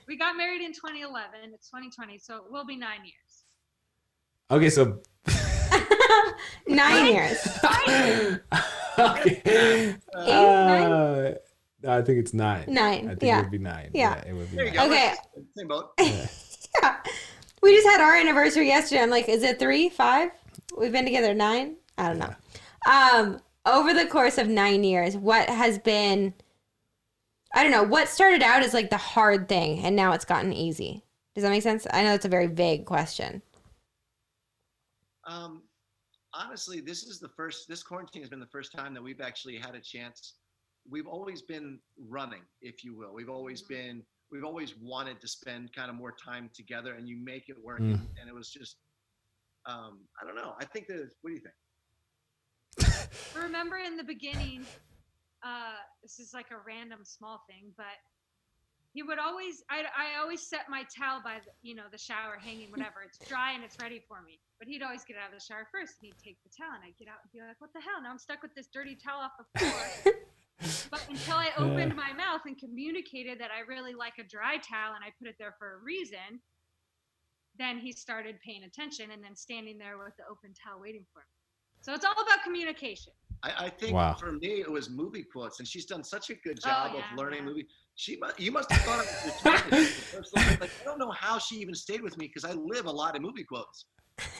[0.07, 1.53] We got married in 2011.
[1.53, 3.43] It's 2020, so it will be nine years.
[4.49, 5.01] Okay, so.
[6.67, 7.47] Nine years.
[8.99, 9.95] okay.
[10.13, 11.31] Uh,
[11.87, 12.65] I think it's nine.
[12.67, 13.39] Nine, I think yeah.
[13.39, 13.91] it would be nine.
[13.93, 14.17] Yeah.
[14.25, 14.89] it would be There you nine.
[14.89, 14.93] go.
[14.93, 15.13] Okay.
[15.55, 15.91] Same boat.
[15.99, 16.97] yeah.
[17.61, 19.01] We just had our anniversary yesterday.
[19.01, 20.31] I'm like, is it three, five?
[20.77, 21.75] We've been together nine?
[21.97, 22.35] I don't know.
[22.87, 26.33] Um, over the course of nine years, what has been
[27.53, 30.51] I don't know, what started out as like the hard thing and now it's gotten
[30.53, 31.03] easy.
[31.33, 31.85] Does that make sense?
[31.91, 33.41] I know it's a very vague question.
[35.25, 35.63] Um,
[36.33, 37.67] honestly, this is the first.
[37.67, 40.35] This quarantine has been the first time that we've actually had a chance.
[40.89, 43.13] We've always been running, if you will.
[43.13, 43.67] We've always Mhm.
[43.67, 44.05] been.
[44.31, 47.79] We've always wanted to spend kind of more time together, and you make it work.
[47.79, 47.93] Mm.
[47.93, 48.77] And, and it was just.
[49.65, 50.55] Um, I don't know.
[50.59, 51.11] I think that.
[51.21, 51.55] What do you think?
[53.35, 54.65] Remember in the beginning,
[55.43, 57.97] uh, this is like a random small thing, but
[58.93, 62.41] he would always, I, I always set my towel by, the, you know, the shower
[62.41, 63.05] hanging, whatever.
[63.05, 64.39] It's dry and it's ready for me.
[64.57, 66.81] But he'd always get out of the shower first and he'd take the towel and
[66.81, 68.01] I'd get out and be like, what the hell?
[68.01, 70.17] Now I'm stuck with this dirty towel off the floor.
[70.89, 74.97] but until I opened my mouth and communicated that I really like a dry towel
[74.97, 76.41] and I put it there for a reason,
[77.59, 81.21] then he started paying attention and then standing there with the open towel waiting for
[81.21, 81.36] me.
[81.87, 83.13] So it's all about communication.
[83.43, 84.13] I, I think Wow.
[84.15, 86.99] for me it was movie quotes, and she's done such a good Oh, job yeah,
[87.13, 87.65] of learning movie.
[87.95, 89.85] She, mu- you must have thought I was retarded the
[90.17, 90.35] first.
[90.59, 93.15] Like I don't know how she even stayed with me because I live a lot
[93.15, 93.85] of movie quotes.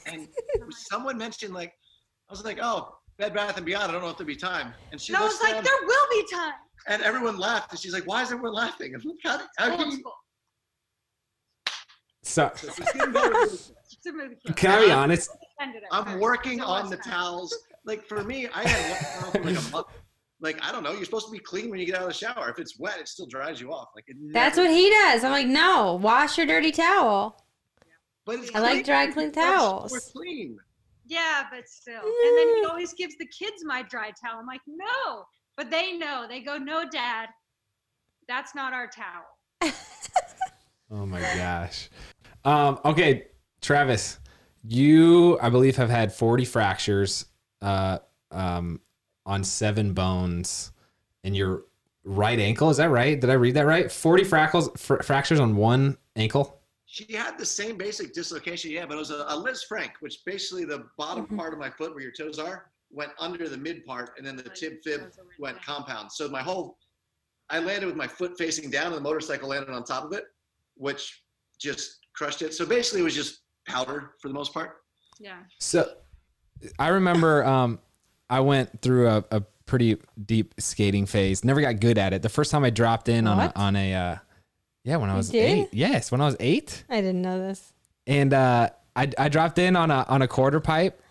[0.08, 0.28] And
[0.72, 1.72] someone mentioned like,
[2.28, 3.92] I was like, oh, Bed Bath and Beyond.
[3.92, 4.74] I don't know if there'll be time.
[4.92, 6.54] And she And I was like, down, there will be time.
[6.88, 8.94] and everyone laughed, and she's like, why is everyone laughing?
[8.94, 10.04] And I'm like, how, how can you?
[12.24, 15.14] So, So she's getting better with it.
[15.14, 15.30] It's
[15.60, 15.82] a movie quote.
[15.82, 15.82] can I be honest?
[15.82, 17.58] Ended it I'm working so on the towels.
[17.86, 19.88] Like for me, I had one towel for like a month.
[20.40, 20.92] Like I don't know.
[20.94, 22.50] You're supposed to be clean when you get out of the shower.
[22.50, 23.90] If it's wet, it still dries you off.
[23.96, 25.24] Like it That's what he does.
[25.24, 27.44] I'm like, no, wash your dirty towel.
[28.26, 30.12] But it's I like dry, clean It's more towels.
[30.14, 30.58] clean.
[31.08, 32.02] Yeah, but still.
[32.02, 34.40] And then he always gives the kids my dry towel.
[34.40, 35.24] I'm like, no.
[35.56, 36.26] But they know.
[36.28, 37.30] They go, no, dad,
[38.28, 39.72] that's not our towel.
[40.90, 41.90] Oh my gosh.
[42.46, 43.26] Um, okay,
[43.62, 44.20] Travis,
[44.68, 47.26] you I believe have had 40 fractures
[47.62, 48.00] uh,
[48.32, 48.82] um,
[49.26, 50.72] on seven bones
[51.24, 51.64] in your
[52.04, 52.70] right ankle.
[52.70, 53.20] Is that right?
[53.20, 53.92] Did I read that right?
[53.92, 56.60] 40 frackles, fr- fractures on one ankle.
[56.86, 60.64] She had the same basic dislocation, yeah, but it was a, a Lisfranc, which basically
[60.64, 61.38] the bottom Mhm.
[61.38, 64.38] part of my foot where your toes are went under the mid part, and then
[64.38, 66.10] the tib fib toes are right went compound.
[66.12, 66.78] So my whole,
[67.50, 70.26] I landed with my foot facing down, and the motorcycle landed on top of it,
[70.76, 71.24] which
[71.60, 72.54] just crushed it.
[72.54, 74.78] So basically, it was just powder for the most part.
[75.20, 75.38] Yeah.
[75.60, 75.90] So
[76.80, 77.80] I remember um,
[78.30, 81.44] I went through a, a pretty deep skating phase.
[81.44, 82.22] Never got good at it.
[82.22, 84.16] The first time I dropped in on a, on a uh,
[84.84, 85.70] yeah when I was eight.
[85.72, 86.84] Yes, when I was eight.
[86.90, 87.74] I didn't know this.
[88.06, 91.02] and uh, I I dropped in on a on a quarter pipe,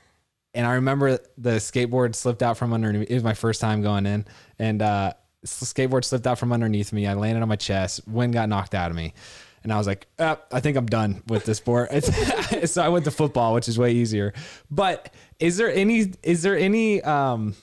[0.54, 3.00] and I remember the skateboard slipped out from underneath.
[3.00, 3.06] Me.
[3.10, 4.24] It was my first time going in,
[4.58, 5.12] and uh,
[5.44, 7.06] skateboard slipped out from underneath me.
[7.06, 8.06] I landed on my chest.
[8.08, 9.12] Wind got knocked out of me,
[9.66, 11.90] and I was like, "Uh, I think I'm done with this sport.
[12.66, 14.32] So I went to football, which is way easier.
[14.70, 16.12] But is there any?
[16.22, 17.02] Is there any?
[17.02, 17.56] Um,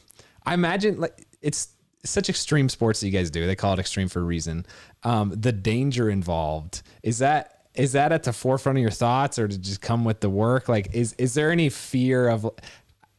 [0.45, 1.69] I imagine like it's
[2.03, 3.47] such extreme sports that you guys do.
[3.47, 4.65] They call it extreme for a reason.
[5.03, 9.47] Um, the danger involved is that is that at the forefront of your thoughts, or
[9.47, 10.67] to just come with the work?
[10.67, 12.43] Like, is is there any fear of?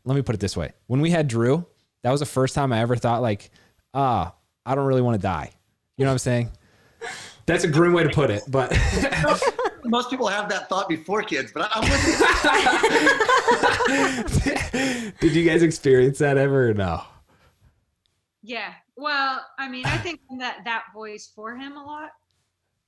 [0.05, 1.65] Let me put it this way: when we had Drew,
[2.03, 3.51] that was the first time I ever thought like,
[3.95, 4.35] ah,
[4.67, 5.53] I don't really want to die.
[5.97, 6.51] You know what I'm saying?
[7.47, 8.71] That's a grim way to put it, but
[9.85, 12.07] Most people have that thought before kids, but I'm with
[14.73, 15.13] you.
[15.21, 17.03] did you guys experience that ever or no?
[18.43, 18.73] Yeah.
[18.97, 22.11] Well, I mean, I think I'm that that voice for him a lot.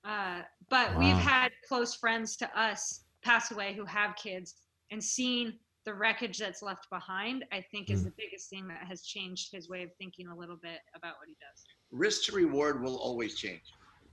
[0.04, 4.54] Uh, but we've had close friends to us pass away who have kids,
[4.90, 5.52] and seeing
[5.84, 8.04] the wreckage that's left behind, I think, is Mm.
[8.04, 11.28] the biggest thing that has changed his way of thinking a little bit about what
[11.28, 11.64] he does.
[11.92, 13.62] risk to reward will always change.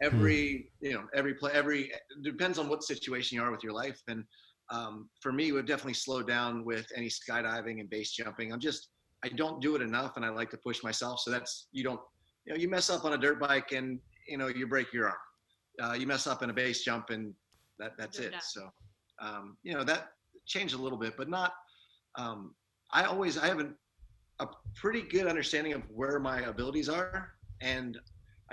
[0.01, 1.91] Every you know, every play, every
[2.23, 4.01] depends on what situation you are with your life.
[4.07, 4.23] And
[4.71, 8.51] um, for me, we've definitely slow down with any skydiving and base jumping.
[8.51, 8.89] I'm just
[9.23, 11.19] I don't do it enough, and I like to push myself.
[11.19, 11.99] So that's you don't
[12.45, 15.07] you know you mess up on a dirt bike and you know you break your
[15.07, 15.17] arm.
[15.81, 17.33] Uh, you mess up in a base jump and
[17.79, 18.31] that that's You're it.
[18.31, 18.41] done.
[18.43, 18.69] So
[19.21, 20.09] um, you know that
[20.45, 21.53] changed a little bit, but not.
[22.17, 22.53] Um,
[22.91, 23.75] I always I have an,
[24.39, 27.97] a pretty good understanding of where my abilities are, and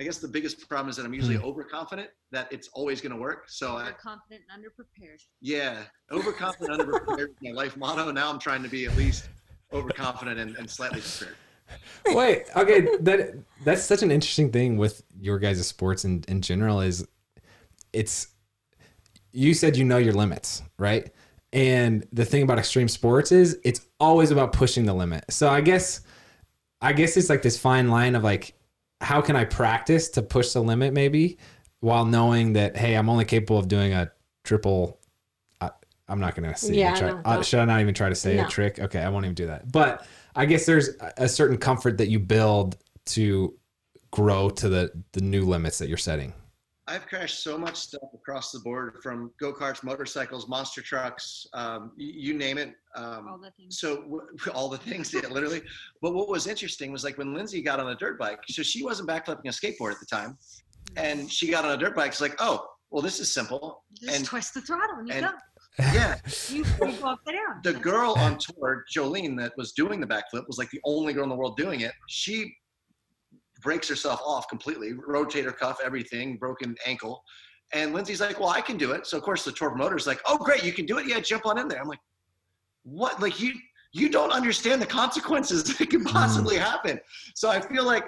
[0.00, 1.44] I guess the biggest problem is that I'm usually hmm.
[1.44, 3.44] overconfident that it's always going to work.
[3.48, 5.20] So I, You're confident and underprepared.
[5.42, 8.10] yeah, overconfident, underprepared is my life motto.
[8.10, 9.28] Now I'm trying to be at least
[9.74, 11.36] overconfident and, and slightly prepared.
[12.16, 16.80] Wait, okay, that that's such an interesting thing with your guys' sports in, in general
[16.80, 17.06] is
[17.92, 18.28] it's
[19.32, 21.12] you said you know your limits, right?
[21.52, 25.26] And the thing about extreme sports is it's always about pushing the limit.
[25.30, 26.00] So I guess
[26.80, 28.54] I guess it's like this fine line of like
[29.00, 31.38] how can I practice to push the limit maybe
[31.80, 34.10] while knowing that hey, I'm only capable of doing a
[34.44, 35.00] triple
[35.60, 35.70] I,
[36.08, 38.14] I'm not going to say Yeah, try, no, uh, should I not even try to
[38.14, 38.44] say No.
[38.46, 38.78] a trick?
[38.78, 39.70] Okay, I won't even do that.
[39.72, 43.54] But I guess there's a- a certain comfort that you build to
[44.10, 46.32] grow to the the new limits that you're setting.
[46.90, 51.92] I've crashed so much stuff across the board from go karts, motorcycles, monster trucks, um,
[51.96, 52.74] you name it.
[52.96, 53.78] Um, All the things.
[53.78, 54.22] so w-
[54.54, 55.62] all the things, yeah, literally.
[56.02, 58.40] But what was interesting was like when Lindsay got on a dirt bike.
[58.48, 60.36] So she wasn't backflipping a skateboard at the time,
[60.96, 62.12] and she got on a dirt bike.
[62.12, 65.26] She's like, "Oh, well, this is simple." Just and- twist the throttle and you and-
[65.26, 65.32] go.
[65.94, 66.16] Yeah,
[66.48, 67.60] You, you go upside down.
[67.62, 71.22] the girl on tour, Jolene, that was doing the backflip, was like the only girl
[71.22, 71.92] in the world doing it.
[72.08, 72.52] She
[73.60, 77.22] breaks herself off completely, rotator cuff, everything, broken ankle.
[77.72, 80.20] And Lindsay's like, "Well, I can do it." So of course the tour promoter's like,
[80.26, 81.06] "Oh, great, you can do it.
[81.06, 82.00] Yeah, jump on in there." I'm like,
[82.82, 83.20] "What?
[83.20, 83.52] Like you
[83.92, 86.98] you don't understand the consequences that could possibly happen."
[87.34, 88.04] So I feel like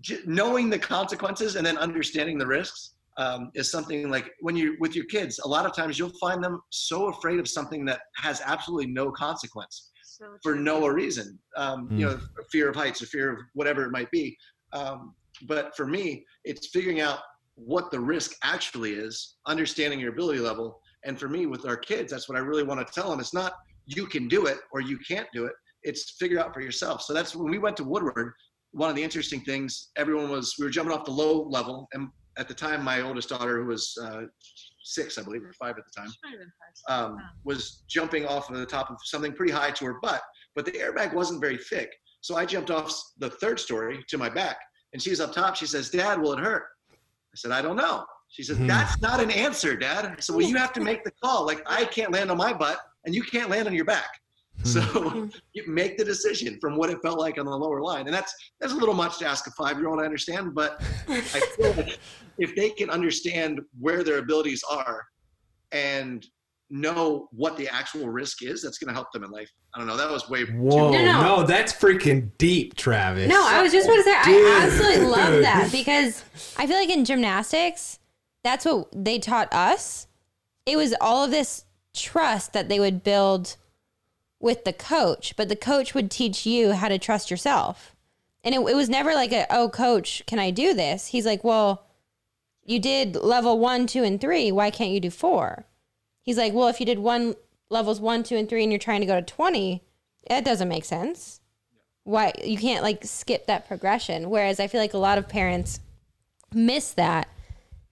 [0.00, 4.76] j- knowing the consequences and then understanding the risks um, is something like when you're
[4.78, 5.38] with your kids.
[5.38, 9.10] A lot of times you'll find them so afraid of something that has absolutely no
[9.10, 11.38] consequence So for no reason.
[11.56, 12.20] Um, You know,
[12.52, 14.36] fear of heights or fear of whatever it might be.
[14.72, 15.14] Um,
[15.46, 17.20] but for me, it's figuring out
[17.54, 20.80] what the risk actually is, understanding your ability level.
[21.04, 23.20] And for me, with our kids, that's what I really want to tell them.
[23.20, 23.52] It's not
[23.86, 25.52] you can do it or you can't do it.
[25.82, 27.02] It's figure out for yourself.
[27.02, 28.32] So that's when we went to Woodward.
[28.72, 32.08] One of the interesting things, everyone was we were jumping off the low level, and
[32.36, 34.22] at the time, my oldest daughter, who was uh,
[34.82, 36.52] six, I believe, or five at the time, Might have been
[36.88, 37.04] five.
[37.12, 40.20] um, was jumping off of the top of something pretty high to her butt,
[40.54, 41.90] but the airbag wasn't very thick.
[42.20, 44.58] So I jumped off the third story to my back,
[44.92, 45.56] and she's up top.
[45.56, 48.66] She says, "Dad, will it hurt?" I said, "I don't know." She says, Hmm.
[48.66, 51.46] "That's not an answer, Dad." So well, you have to make the call.
[51.46, 54.08] Like I can't land on my butt, and you can't land on your back.
[54.64, 58.14] So you make the decision from what it felt like on the lower line, and
[58.14, 60.00] that's that's a little much to ask a five-year-old.
[60.00, 61.98] I understand, but I feel like
[62.38, 65.04] if they can understand where their abilities are
[65.72, 66.26] and
[66.70, 69.50] know what the actual risk is, that's going to help them in life.
[69.74, 69.96] I don't know.
[69.96, 70.98] That was way Whoa, too.
[70.98, 71.20] No, no.
[71.20, 73.28] no, that's freaking deep, Travis.
[73.28, 76.24] No, I was just going to say, I absolutely love that because
[76.56, 77.98] I feel like in gymnastics,
[78.42, 80.06] that's what they taught us.
[80.64, 81.64] It was all of this
[81.94, 83.56] trust that they would build
[84.40, 87.94] with the coach, but the coach would teach you how to trust yourself.
[88.44, 91.08] And it, it was never like a, oh, coach, can I do this?
[91.08, 91.86] He's like, well,
[92.64, 94.50] you did level one, two, and three.
[94.52, 95.64] Why can't you do four?
[96.26, 97.36] He's like, well, if you did one
[97.70, 99.82] levels one, two, and three, and you're trying to go to 20,
[100.28, 101.40] that doesn't make sense.
[102.02, 104.28] Why you can't like skip that progression.
[104.28, 105.80] Whereas i feel like a lot of parents
[106.52, 107.28] miss that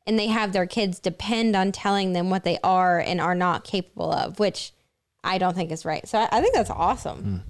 [0.07, 3.65] and they have their kids depend on telling them what they are and are not
[3.65, 4.73] capable of which
[5.25, 6.07] i don't think is right.
[6.07, 7.43] So i, I think that's awesome.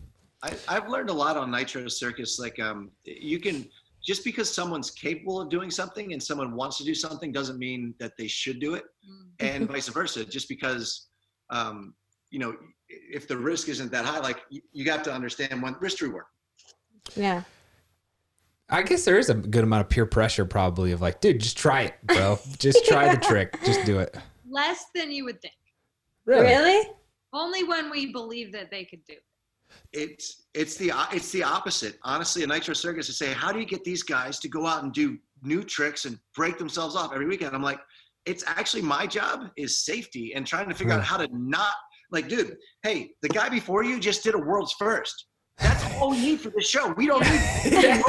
[0.43, 2.39] I, I've learned a lot on Nitro Circus.
[2.39, 3.66] Like, um, you can
[4.05, 7.94] just because someone's capable of doing something and someone wants to do something doesn't mean
[7.98, 9.26] that they should do it, Mm.
[9.40, 10.24] and vice versa.
[10.24, 11.07] Just because,
[11.50, 11.94] um,
[12.30, 12.55] you know,
[12.88, 16.24] if the risk isn't that high, like you, you have to understand when risk reward.
[17.16, 17.42] yeah
[18.70, 21.57] I guess there is a good amount of peer pressure, probably, of like, dude, just
[21.57, 22.38] try it, bro.
[22.59, 23.59] just try the trick.
[23.64, 24.16] Just do it.
[24.48, 25.55] Less than you would think.
[26.24, 26.82] really,
[27.34, 29.12] Only when we believe that they could do.
[29.12, 29.22] it.
[29.92, 31.98] It's it's the it's the opposite.
[32.02, 34.82] Honestly, a Nitro Circus is say, how do you get these guys to go out
[34.82, 37.54] and do new tricks and break themselves off every weekend?
[37.54, 37.80] I'm like,
[38.26, 41.74] it's actually my job is safety and trying to figure out how to not
[42.10, 42.56] like, dude.
[42.82, 45.26] Hey, the guy before you just did a world's first.
[45.58, 46.92] That's all we need for the show.
[46.92, 47.40] We don't need.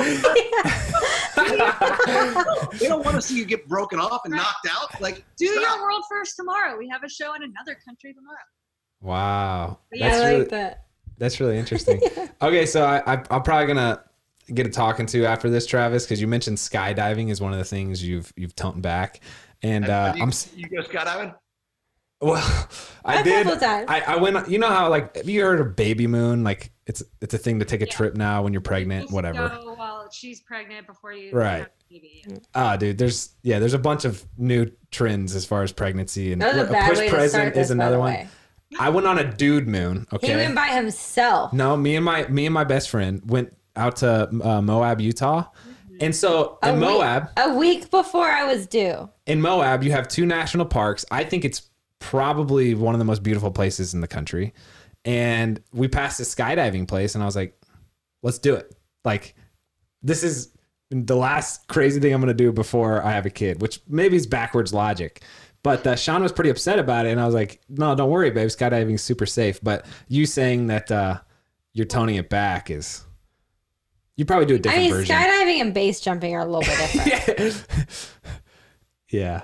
[2.81, 4.99] we don't want to see you get broken off and knocked out.
[4.99, 5.61] Like, Do stop.
[5.61, 6.77] your world first tomorrow.
[6.77, 8.37] We have a show in another country tomorrow.
[9.01, 9.79] Wow.
[9.91, 10.84] Yeah, That's i really, like that
[11.17, 12.01] That's really interesting.
[12.41, 14.03] okay, so I, I, I'm probably gonna
[14.53, 17.65] get a talking to after this, Travis, because you mentioned skydiving is one of the
[17.65, 19.21] things you've you've toned back,
[19.61, 21.33] and uh, you, I'm you go skydiving.
[22.21, 22.67] well,
[23.05, 23.47] I A did.
[23.63, 24.49] I, I went.
[24.49, 26.43] You know how like have you heard of baby moon?
[26.43, 27.91] Like it's it's a thing to take a Yeah.
[27.91, 29.49] trip now when you're pregnant, Just whatever.
[29.49, 31.31] Go while she's pregnant before you.
[31.31, 31.67] Right.
[31.91, 32.41] a.
[32.53, 36.41] Ah, dude, there's yeah, there's a bunch of new trends as far as pregnancy and
[36.41, 38.13] was a push present is another one.
[38.13, 38.27] way.
[38.79, 40.07] I went on a dude moon.
[40.13, 40.27] Okay.
[40.27, 43.97] he went by himself No, me and my me and my best friend went out
[43.97, 45.45] to uh, Moab, Utah,
[45.99, 49.91] and so a in week, Moab, a week before i was due in Moab, you
[49.91, 51.05] have two national parks.
[51.11, 51.69] I think it's
[51.99, 54.53] probably one of the most beautiful places in the country.
[55.03, 57.59] And we passed a skydiving place, and I was like,
[58.23, 59.35] "Let's do it!" Like,
[60.01, 60.51] this is
[60.89, 64.15] the last crazy thing I'm going to do before I have a kid, which maybe
[64.15, 65.21] is backwards logic.
[65.65, 68.29] But uh, Shawn was pretty upset about it, and I was like, "No, don't worry,
[68.29, 68.49] babe.
[68.49, 71.21] Skydiving's super safe." But you saying that uh,
[71.73, 73.03] you're toning it back is,
[74.15, 75.15] you probably do a different I mean version.
[75.15, 77.65] skydiving and base jumping are a little bit different
[79.09, 79.19] yeah.
[79.19, 79.43] yeah.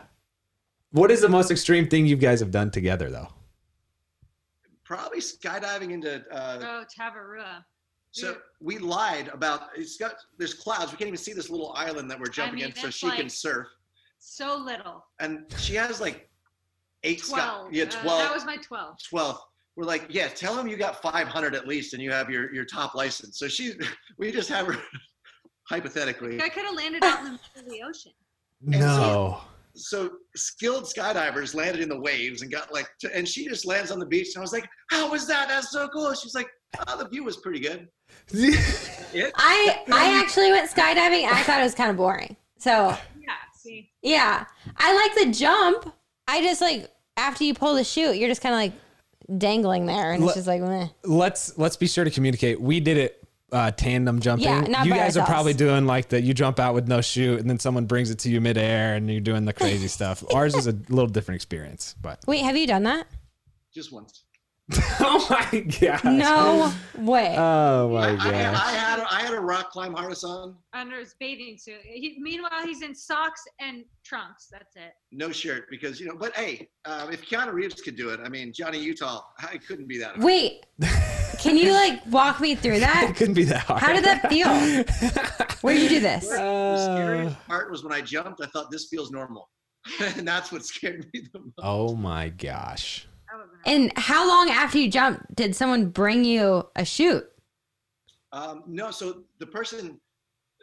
[0.92, 3.30] What is the most extreme thing you guys have done together, though?
[4.84, 6.24] Probably skydiving into.
[6.32, 7.66] Uh, Oh, Tavarua.
[8.12, 10.92] So we lied about it's got there's clouds.
[10.92, 13.10] We can't even see this little island that we're jumping mean, in, so it's she
[13.10, 13.66] can surf.
[14.24, 15.04] So little.
[15.20, 16.30] And she has like
[17.04, 17.38] eight sky.
[17.40, 17.74] Twelve.
[17.74, 18.20] Yeah, Uh, twelve.
[18.22, 18.96] that was my twelve.
[19.10, 19.40] 12.
[19.76, 22.66] We're like, yeah, tell him you got 500 at least, and you have your your
[22.66, 23.40] top license.
[23.40, 23.74] So she,
[24.20, 24.78] we just have her
[25.70, 26.40] hypothetically.
[26.42, 28.12] I could have landed out in the middle of the ocean.
[28.62, 29.42] No.
[29.74, 33.90] So skilled skydivers landed in the waves and got like, to, and she just lands
[33.90, 34.36] on the beach.
[34.36, 35.48] And I was like, how was that?
[35.48, 36.14] That's so cool.
[36.14, 36.50] She's like,
[36.88, 37.88] oh, the view was pretty good.
[38.34, 41.26] It, I I actually went skydiving.
[41.26, 42.36] I thought it was kind of boring.
[42.58, 43.34] So Yeah.
[43.62, 43.90] See.
[44.02, 44.46] yeah,
[44.78, 45.94] I like the jump.
[46.28, 48.74] I just like after you pull the chute, you're just kind of like
[49.38, 50.88] dangling there, and Le- it's just like, meh.
[51.04, 52.60] let's let's be sure to communicate.
[52.60, 54.46] We did it uh, tandem jumping.
[54.48, 57.02] Yeah, not you by guys are probably doing like the you jump out with no
[57.02, 60.24] chute, and then someone brings it to you midair, and you're doing the crazy stuff.
[60.34, 63.08] Ours is a little different experience, but wait, have you done that?
[63.74, 64.24] just once.
[65.00, 67.36] oh my god, No way.
[67.38, 70.56] oh my I, I, god, I had a, I had a rock climb harness on,
[70.74, 71.80] Under his bathing suit.
[71.84, 74.48] He, meanwhile, he's in socks and trunks.
[74.52, 74.94] That's it.
[75.12, 76.16] no shirt because you know.
[76.18, 79.88] But hey, uh, if Keanu Reeves could do it, I mean Johnny Utah, I couldn't
[79.88, 80.12] be that.
[80.12, 80.24] hard.
[80.24, 80.66] wait,
[81.40, 83.08] can you like walk me through that?
[83.10, 83.82] it couldn't be that hard.
[83.82, 84.48] How did that feel?
[85.62, 86.28] Where did you do this?
[86.30, 88.42] The Uh, scariest part was when I jumped.
[88.44, 89.50] I thought this feels normal,
[90.02, 91.54] and that's what scared me the most.
[91.60, 93.08] oh my gosh.
[93.64, 97.28] That would've been- And how long after you jumped did someone bring you a chute?
[98.34, 100.00] Um, no, so the person,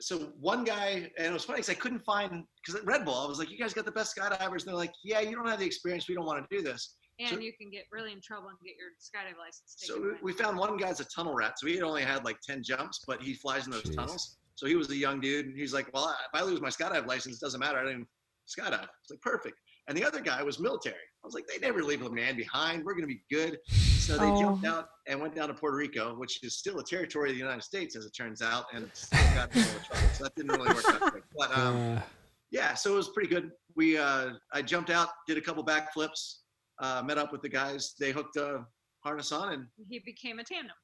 [0.01, 3.14] so one guy, and it was funny because I couldn't find because at Red Bull,
[3.14, 5.46] I was like, "You guys got the best skydivers." And they're like, "Yeah, you don't
[5.46, 6.09] have the experience.
[6.09, 8.57] We don't want to do this." And So- you can get really in trouble and
[8.64, 11.59] get your skydive license So we, we found one guy's a tunnel rat.
[11.59, 13.96] So he had only had like ten jumps, but he flies in those Jeez.
[13.96, 14.38] tunnels.
[14.55, 17.07] So he was a young dude, and he's like, "Well, if I lose my skydive
[17.07, 17.78] license, it doesn't matter.
[17.78, 18.09] I didn't
[18.49, 19.59] skydive." It's like perfect.
[19.89, 20.95] And the other guy was military.
[21.22, 22.84] I was like, "They never leave a man behind.
[22.84, 24.41] We're gonna be good." So they Oh.
[24.41, 27.41] jumped out and went down to Puerto Rico, which is still a territory of the
[27.41, 30.09] United States, as it turns out, and still got in trouble.
[30.14, 31.22] So that didn't really work out good.
[31.36, 32.03] But um, Uh,
[32.51, 33.51] yeah, so it was pretty good.
[33.74, 36.41] We uh, I jumped out, did a couple backflips,
[36.80, 37.95] uh, met up with the guys.
[37.99, 38.66] They hooked a
[39.01, 40.76] harness on, and he became a tandem.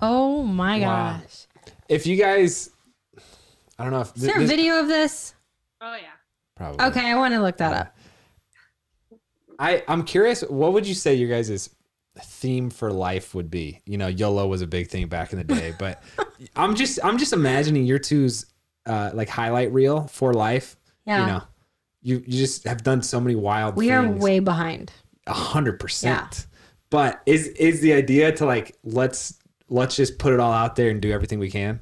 [0.00, 1.20] Oh my Wow.
[1.20, 1.46] gosh.
[1.88, 2.70] if you guys,
[3.78, 5.34] I don't know if Is there a this- video of this?
[5.80, 6.12] Oh yeah.
[6.56, 7.96] Probably Okay, I want to look that up.
[9.58, 10.42] I I'm curious.
[10.42, 11.70] What would you say your guys'
[12.18, 13.80] theme for life would be?
[13.86, 16.02] You know, YOLO was a big thing back in the day, but
[16.54, 18.46] I'm just I'm just imagining your two's
[18.86, 20.76] uh, like highlight reel for life.
[21.06, 21.20] Yeah.
[21.20, 21.42] You know,
[22.02, 23.76] you you just have done so many wild.
[23.76, 24.92] we are way behind.
[25.26, 26.46] a hundred percent.
[26.90, 29.38] But is is the idea to like let's
[29.68, 31.80] let's just put it all out there and do everything we can?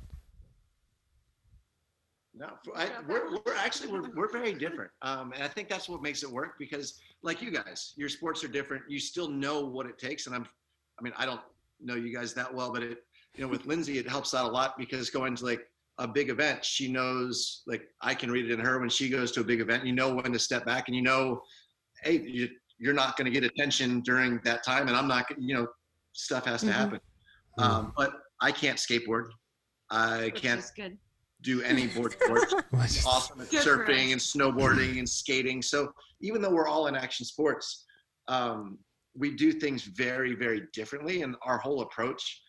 [2.76, 6.22] I, we're, we're actually we're, we're very different, um, and I think that's what makes
[6.22, 8.84] it work because, like you guys, your sports are different.
[8.88, 10.46] You still know what it takes, and I'm,
[10.98, 11.40] I mean, I don't
[11.80, 12.98] know you guys that well, but it,
[13.36, 15.68] you know, with Lindsay, it helps out a lot because going to like
[15.98, 19.30] a big event, she knows like I can read it in her when she goes
[19.32, 19.86] to a big event.
[19.86, 21.42] You know when to step back, and you know,
[22.02, 22.48] hey, you,
[22.78, 25.66] you're not going to get attention during that time, and I'm not, you know,
[26.12, 26.72] stuff has to Mhm.
[26.72, 27.00] happen.
[27.58, 29.30] Um, but I can't skateboard.
[29.90, 30.64] I Which can't.
[31.44, 35.62] Do any board sports awesome at Good for surfing and snowboarding and skating.
[35.62, 37.84] So even though we're all in action sports,
[38.28, 38.78] um,
[39.16, 41.22] we do things very, very differently.
[41.22, 42.42] And our whole approach,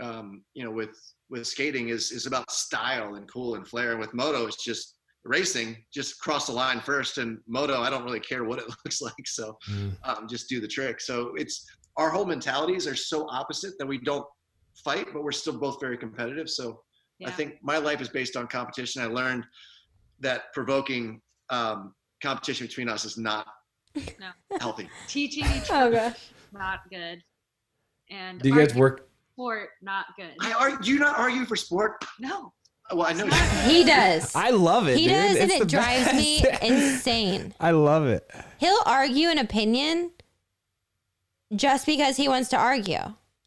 [0.00, 0.96] um, you know, with
[1.30, 3.90] with skating is is about style and cool and flair.
[3.92, 5.76] And with moto, it's just racing.
[5.92, 7.18] Just cross the line first.
[7.18, 9.26] And moto, I don't really care what it looks like.
[9.26, 9.96] So Mm.
[10.04, 11.00] um, just do the trick.
[11.00, 14.26] So it's our whole mentalities are so opposite that we don't
[14.84, 16.48] fight, but we're still both very competitive.
[16.48, 16.82] So
[17.22, 17.28] Yeah.
[17.28, 19.02] I think my life is based on competition.
[19.02, 19.44] I learned
[20.20, 21.20] that provoking
[21.50, 23.46] um, competition between us is not
[23.96, 24.30] No.
[24.60, 24.88] healthy.
[25.08, 26.28] teaching each Oh other gosh.
[26.52, 27.22] not good.
[28.10, 29.08] And Do you guys work?
[29.34, 30.32] sport not good.
[30.40, 32.04] I are do you not argue for sport?
[32.20, 32.52] no.
[32.92, 33.26] Well, I know.
[33.70, 34.34] He does.
[34.34, 34.98] I love it.
[34.98, 35.14] he dude.
[35.14, 37.54] does, and it the drives me insane.
[37.58, 38.28] I love it.
[38.58, 40.10] He'll argue an opinion
[41.54, 42.98] just because he wants to argue.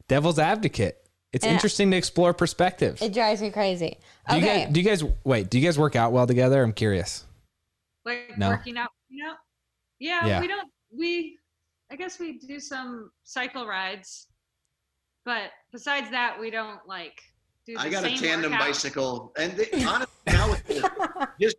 [0.07, 1.04] Devil's advocate.
[1.35, 1.51] It's Yeah.
[1.51, 3.01] interesting to explore perspectives.
[3.01, 3.97] It drives me crazy.
[4.29, 4.63] do you Okay.
[4.63, 4.73] guys?
[4.73, 5.49] Do you guys wait?
[5.49, 6.63] Do you guys work out well together?
[6.63, 7.25] I'm curious.
[8.05, 8.51] Like No.
[8.51, 9.33] working out, you know?
[9.99, 10.39] Yeah, Yeah.
[10.39, 11.37] we don't we
[11.91, 14.27] I guess we do some cycle rides.
[15.25, 17.21] But besides that, we don't like
[17.65, 18.67] do the I got a tandem workout.
[18.67, 21.57] bicycle, and they, honestly, now with the, just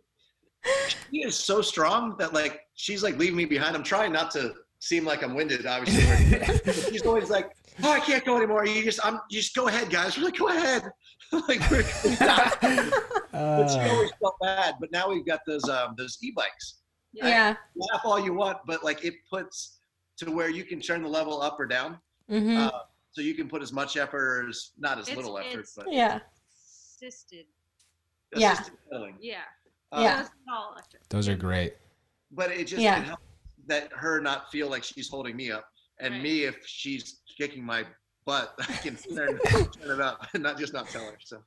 [1.11, 3.75] she is so strong that like she's like leaving me behind.
[3.75, 6.73] I'm trying not to seem like I'm winded, obviously.
[6.91, 7.51] she's always like,
[7.83, 8.65] "Oh, I can't go anymore.
[8.65, 10.83] You just, I'm just go ahead, guys." We're like, "Go ahead."
[11.49, 14.75] like we're, we're not- but she Uh, always felt bad.
[14.79, 16.79] But now we've got those um those e-bikes.
[17.13, 17.55] yeah.
[17.75, 19.79] Laugh all you want, but like it puts
[20.17, 21.99] to where you can turn the level up or down.
[22.29, 22.71] hmm Uh,
[23.11, 25.73] so you can put as much effort or as not as It's- little effort, it's-
[25.75, 26.19] but yeah.
[26.97, 27.45] Assisted.
[28.35, 28.53] Yeah.
[28.53, 29.17] assisted pedaling.
[29.21, 29.41] Yeah.
[29.91, 30.17] Um, Yeah.
[30.21, 31.75] Those are those are great.
[32.31, 32.99] But it just Yeah.
[33.01, 33.23] it helps
[33.67, 35.65] that her not feel like she's holding me up,
[35.99, 36.23] and Right.
[36.23, 37.83] me if she's kicking my
[38.25, 41.17] butt, I can turn, turn it up and not just not tell her.
[41.23, 41.41] So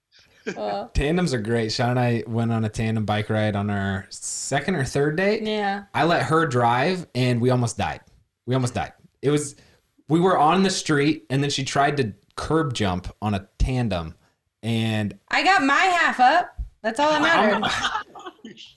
[0.57, 1.71] Uh, Tandems are great.
[1.73, 5.43] Shawn and I went on a tandem bike ride on our second or third date.
[5.43, 5.85] yeah.
[5.95, 8.01] I let her drive and we almost died.
[8.47, 8.93] We almost died.
[9.23, 9.57] It was
[10.09, 14.15] we were on the street and then she tried to curb jump on a tandem
[14.63, 16.57] and I got my half up.
[16.83, 17.63] That's all that mattered.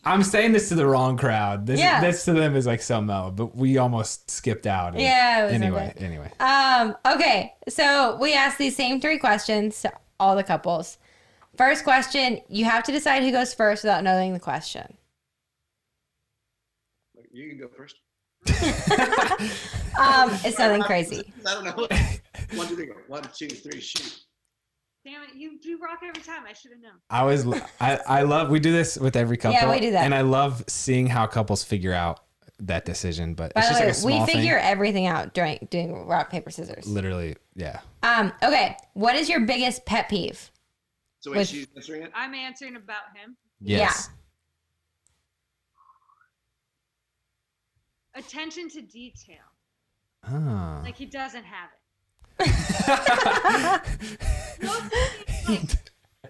[0.05, 1.65] I'm saying this to the wrong crowd.
[1.65, 2.01] This Yeah.
[2.01, 4.93] this to them is like so mellow, but we almost skipped out.
[4.93, 6.05] and- Yeah, it was Anyway, okay.
[6.05, 6.31] anyway.
[6.39, 10.97] Um, okay, so we asked these same three questions to all the couples.
[11.57, 14.97] First question, you have to decide who goes first without knowing the question.
[17.31, 17.95] you can go first.
[19.99, 21.31] Um, it's nothing crazy.
[21.47, 21.88] I don't know.
[22.57, 22.89] One, two, three.
[23.07, 23.79] One, two, three.
[23.79, 24.21] shoot.
[25.05, 26.43] Damn it, you do rock every time.
[26.47, 26.93] I should have known.
[27.09, 27.45] I was
[27.81, 29.59] I, I love we do this with every couple.
[29.59, 30.05] Yeah, we do that.
[30.05, 32.21] And I love seeing how couples figure out
[32.59, 33.33] that decision.
[33.33, 34.65] But By it's the just way, like a small we figure thing.
[34.65, 36.87] everything out during doing rock paper scissors.
[36.87, 37.81] Literally, yeah.
[38.01, 40.49] Um, okay, what is your biggest pet peeve?
[41.19, 42.11] So wait, With- she's answering it.
[42.15, 43.35] I'm answering about him.
[43.59, 44.09] Yes.
[48.15, 49.37] Attention to detail.
[50.23, 50.79] Ah.
[50.83, 51.79] Like he doesn't have it.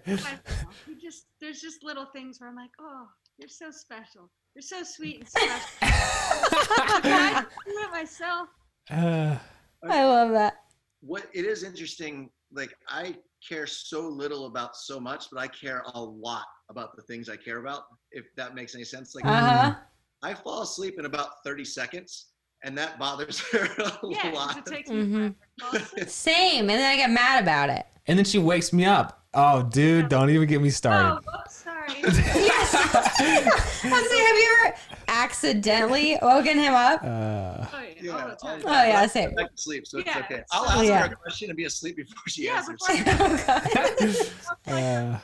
[0.06, 0.38] Like.
[0.86, 3.06] You just there's just little things where I'm like, oh,
[3.38, 4.30] you're so special.
[4.54, 5.68] You're so sweet and special.
[5.82, 8.48] I do it myself.
[8.90, 9.36] Uh,
[9.90, 10.54] I love that.
[11.00, 13.14] what it is interesting like i
[13.46, 17.36] care so little about so much but i care a lot about the things i
[17.36, 17.82] care about
[18.12, 19.74] if that makes any sense like Uh huh.
[20.22, 22.28] i fall asleep in about 30 seconds
[22.64, 25.12] and that bothers her a Yeah, 'cause lot it takes me Mhm.
[25.12, 26.08] forever to fall asleep.
[26.08, 27.86] Same, and then I get mad about it.
[28.06, 29.20] and then she wakes me up.
[29.32, 31.24] Oh, dude, don't even get me Oh, started.
[31.26, 31.88] whoops, sorry.
[32.02, 32.74] Yes.
[32.74, 34.76] I was like, have you ever
[35.08, 37.02] accidentally woken him up?
[37.02, 38.62] Uh, Oh, yeah, Yeah, all the time.
[38.66, 39.30] all Oh yeah, same.
[39.30, 41.06] I'm back to sleep so it's okay i'll so- ask Yeah.
[41.08, 44.34] her a question and be asleep before she Yeah, answers before
[44.74, 45.18] uh,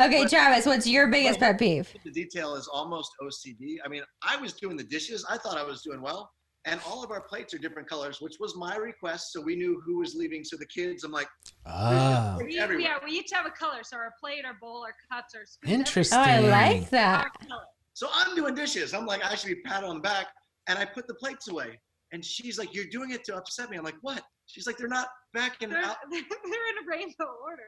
[0.00, 1.88] okay, Travis, what's your biggest pet peeve?
[2.04, 5.62] the detail is almost ocd i mean i was doing the dishes i thought i
[5.64, 6.30] was doing well
[6.64, 9.80] and all of our plates are different colors which was my request so we knew
[9.84, 11.28] who was leaving so the kids i'm like
[11.66, 12.66] ah, We, yeah,
[13.04, 15.72] we each have a color, so our plate, our bowl, our cups, our spoons.
[15.72, 16.18] interesting.
[16.18, 17.26] Oh, I like that.
[17.26, 17.66] everything our color.
[17.94, 18.94] So I'm doing dishes.
[18.94, 20.28] I'm like, I should be pat on the back.
[20.68, 21.78] And I put the plates away.
[22.12, 23.76] And she's like, You're doing it to upset me.
[23.76, 24.22] I'm like, What?
[24.46, 25.70] She's like, They're not back in.
[25.70, 25.96] They're, Out.
[26.10, 27.62] they're in a rainbow order.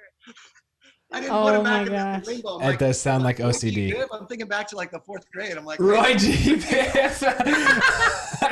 [1.13, 2.25] I didn't put Oh them back my in gosh.
[2.25, 2.55] the rainbow.
[2.55, 3.93] I'm That like, does sound like "Wait, OCD.
[3.93, 5.57] good?" I'm thinking back to like the fourth grade.
[5.57, 6.57] I'm like, Roy G.
[6.57, 7.21] Biv.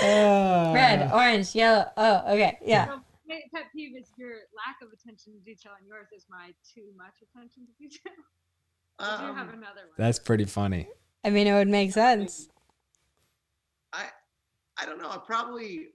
[0.00, 1.84] Uh, Red, orange, yellow.
[1.96, 2.86] Oh, okay, yeah.
[2.86, 6.52] So my pet peeve is your lack of attention to detail, and yours is my
[6.74, 8.12] too much attention to detail.
[8.98, 9.94] I do have um, another one.
[9.96, 10.88] That's pretty funny.
[11.24, 12.48] I mean, it would make sense.
[13.92, 15.10] I don't know.
[15.10, 15.88] I probably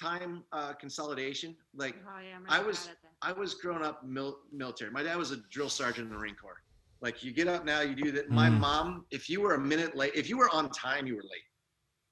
[0.00, 1.54] time uh, consolidation.
[1.76, 3.08] Like, oh yeah, I'm I was- bad at that.
[3.24, 4.90] I was growing up mil- military.
[4.90, 6.60] My dad was a drill sergeant in the Marine Corps.
[7.00, 8.30] Like you get up now, you do that.
[8.30, 8.58] My Mm.
[8.58, 11.46] mom, if you were a minute late, if you were on time, you were late.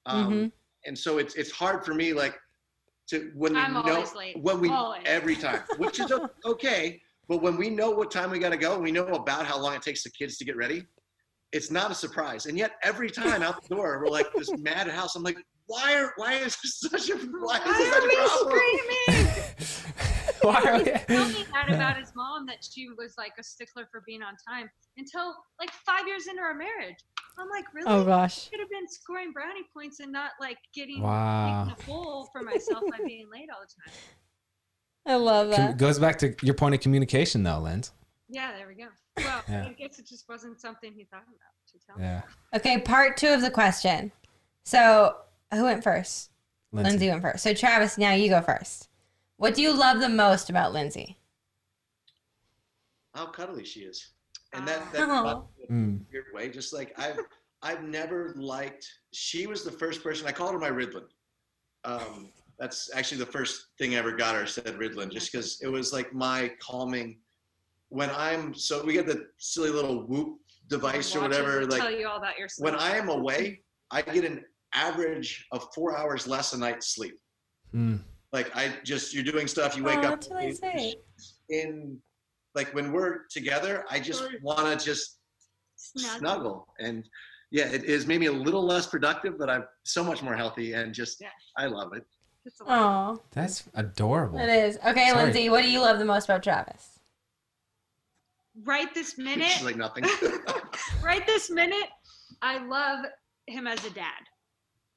[0.05, 0.51] Um, Mhm.
[0.85, 2.39] And so it's it's hard for me like
[3.07, 4.37] to when I'm we know late.
[4.41, 5.03] when we Always.
[5.05, 6.11] every time, which is
[6.45, 7.01] okay.
[7.27, 9.57] But when we know what time we got to go, and we know about how
[9.59, 10.85] long it takes the kids to get ready.
[11.53, 14.87] It's not a surprise, and yet every time out the door, we're like this mad
[14.87, 15.15] house.
[15.15, 15.37] I'm like,
[15.71, 18.15] why are why is this such a why is this Why such are a we
[18.15, 18.59] problem?
[18.59, 19.37] screaming?
[20.43, 20.83] Why are we-
[21.15, 24.33] Tell me that about his mom that she was like a stickler for being on
[24.49, 26.95] time until like five years into our marriage.
[27.37, 27.85] I'm like, really?
[27.87, 28.49] Oh gosh.
[28.49, 31.67] could have been scoring brownie points and not like getting Wow.
[31.71, 33.93] a fool for myself by being late all the time.
[35.05, 35.77] I love Com- that.
[35.77, 37.91] goes back to your point of communication, though, Linz.
[38.29, 38.87] Yeah, there we go.
[39.17, 39.65] Well, Yeah.
[39.67, 42.03] I guess it just wasn't something he thought about to tell me.
[42.03, 42.21] Yeah,
[42.55, 44.11] Okay, part two of the question.
[44.65, 45.17] So,
[45.51, 46.29] who went first?
[46.71, 46.89] Lindsay.
[46.91, 47.43] Lindsay went first.
[47.43, 48.89] So, Travis, now you go first.
[49.37, 51.17] What do you love the most about Lindsay?
[53.13, 54.11] How cuddly she is,
[54.53, 55.49] and that that Oh.
[55.69, 56.05] Mm.
[56.11, 56.49] weird way.
[56.49, 57.19] Just like I've
[57.61, 58.87] I've never liked.
[59.11, 61.03] She was the first person I called her my Ritalin.
[61.83, 65.67] Um, that's actually the first thing I ever got her said Ritalin, just because it
[65.67, 67.19] was like my calming.
[67.89, 70.37] When I'm so we get the silly little whoop
[70.69, 71.65] device or whatever.
[71.65, 72.75] Like tell you all about your when.
[72.75, 77.17] I am away, I get an average of four hours less a night sleep.
[77.73, 77.99] Mm.
[78.31, 80.97] Like I just you're doing stuff, you wake Oh, up that's really sweet.
[81.49, 81.97] in
[82.55, 85.17] like when we're together, I just want to just
[85.75, 86.17] Snuggle.
[86.19, 86.67] snuggle.
[86.79, 87.03] And
[87.51, 90.73] yeah, it has made me a little less productive, but I'm so much more healthy
[90.73, 91.29] and just Yeah.
[91.57, 92.03] I love it.
[92.45, 92.59] It's.
[92.65, 94.39] Oh, That's adorable.
[94.39, 94.77] it is.
[94.85, 95.23] Okay, Sorry.
[95.23, 96.99] Lindsay, what do you love the most about Travis?
[98.63, 100.03] Right this minute, like nothing.
[101.03, 101.87] right this minute,
[102.41, 103.05] I love
[103.47, 104.23] him as a dad.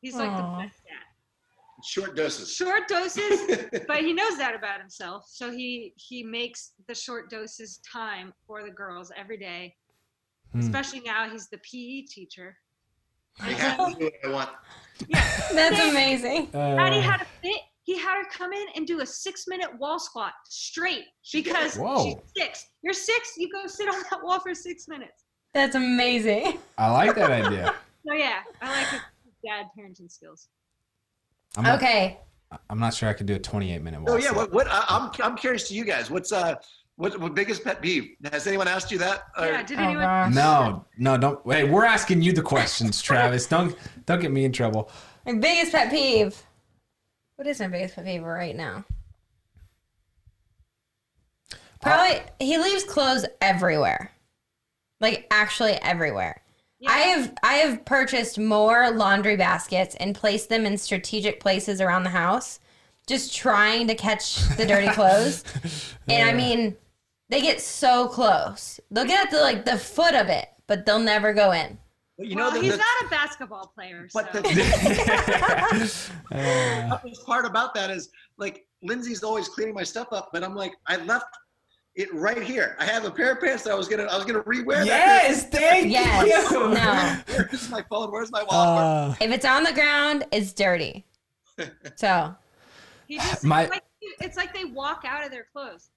[0.04, 0.58] He's like Aw.
[0.58, 1.82] the best dad.
[1.82, 2.54] Short doses.
[2.54, 5.24] Short doses, but he knows that about himself.
[5.28, 9.74] So he he makes the short doses time for the girls every day.
[10.52, 10.60] Hmm.
[10.60, 12.54] Especially now he's the PE teacher.
[13.40, 14.50] I have to do what I want.
[15.08, 15.40] Yeah.
[15.54, 16.48] That's amazing.
[16.48, 17.60] Patty Uh, had a fit.
[17.84, 22.04] He had her come in and do a six minute wall squat straight because Whoa.
[22.04, 22.66] she's six.
[22.82, 25.24] You're six, you go sit on that wall for six minutes.
[25.54, 26.58] That's amazing.
[26.76, 27.74] I like that idea.
[28.06, 29.00] So yeah, I like his
[29.44, 30.48] dad parenting skills.
[31.56, 32.18] I'm not, Okay.
[32.70, 34.10] I'm not sure I could do a 28 minute walk.
[34.10, 36.10] Oh yeah, what, what I, I'm I'm curious to you guys.
[36.10, 36.54] What's uh
[36.96, 38.10] what, what biggest pet peeve?
[38.32, 39.24] Has anyone asked you that?
[39.36, 40.34] Or- yeah, did Oh, anyone gosh.
[40.34, 41.44] No, no, don't.
[41.44, 43.46] Wait, we're asking you the questions, Travis.
[43.46, 43.76] Don't
[44.06, 44.90] don't get me in trouble.
[45.26, 46.40] My biggest pet peeve.
[47.36, 48.84] What is my biggest pet peeve right now?
[51.80, 54.12] Probably he leaves clothes everywhere.
[55.00, 56.40] Like actually everywhere.
[56.80, 56.90] Yeah.
[56.90, 62.02] I have I have purchased more laundry baskets and placed them in strategic places around
[62.02, 62.60] the house,
[63.06, 65.44] just trying to catch the dirty clothes.
[66.08, 66.76] and I mean,
[67.28, 68.80] they get so close.
[68.90, 71.78] They'll get at the like the foot of it, but they'll never go in.
[72.16, 74.08] But you well, know the, he's the, not a basketball player.
[74.14, 74.40] but so.
[74.40, 80.44] the Uh, toughest part about that is like Lindsay's always cleaning my stuff up, but
[80.44, 81.26] I'm like, I left
[81.96, 82.76] it right here.
[82.78, 84.84] I have a pair of pants that I was gonna I was gonna rewear.
[84.84, 86.50] Yes, thank Yes.
[86.50, 86.70] you.
[86.74, 87.16] No.
[87.36, 88.10] Where's my phone?
[88.10, 88.84] Where's my wallet?
[89.20, 91.04] Uh, If it's on the ground, it's dirty.
[91.96, 92.34] So
[93.08, 93.82] just, My- it's, like,
[94.20, 95.90] it's like they walk out of their clothes.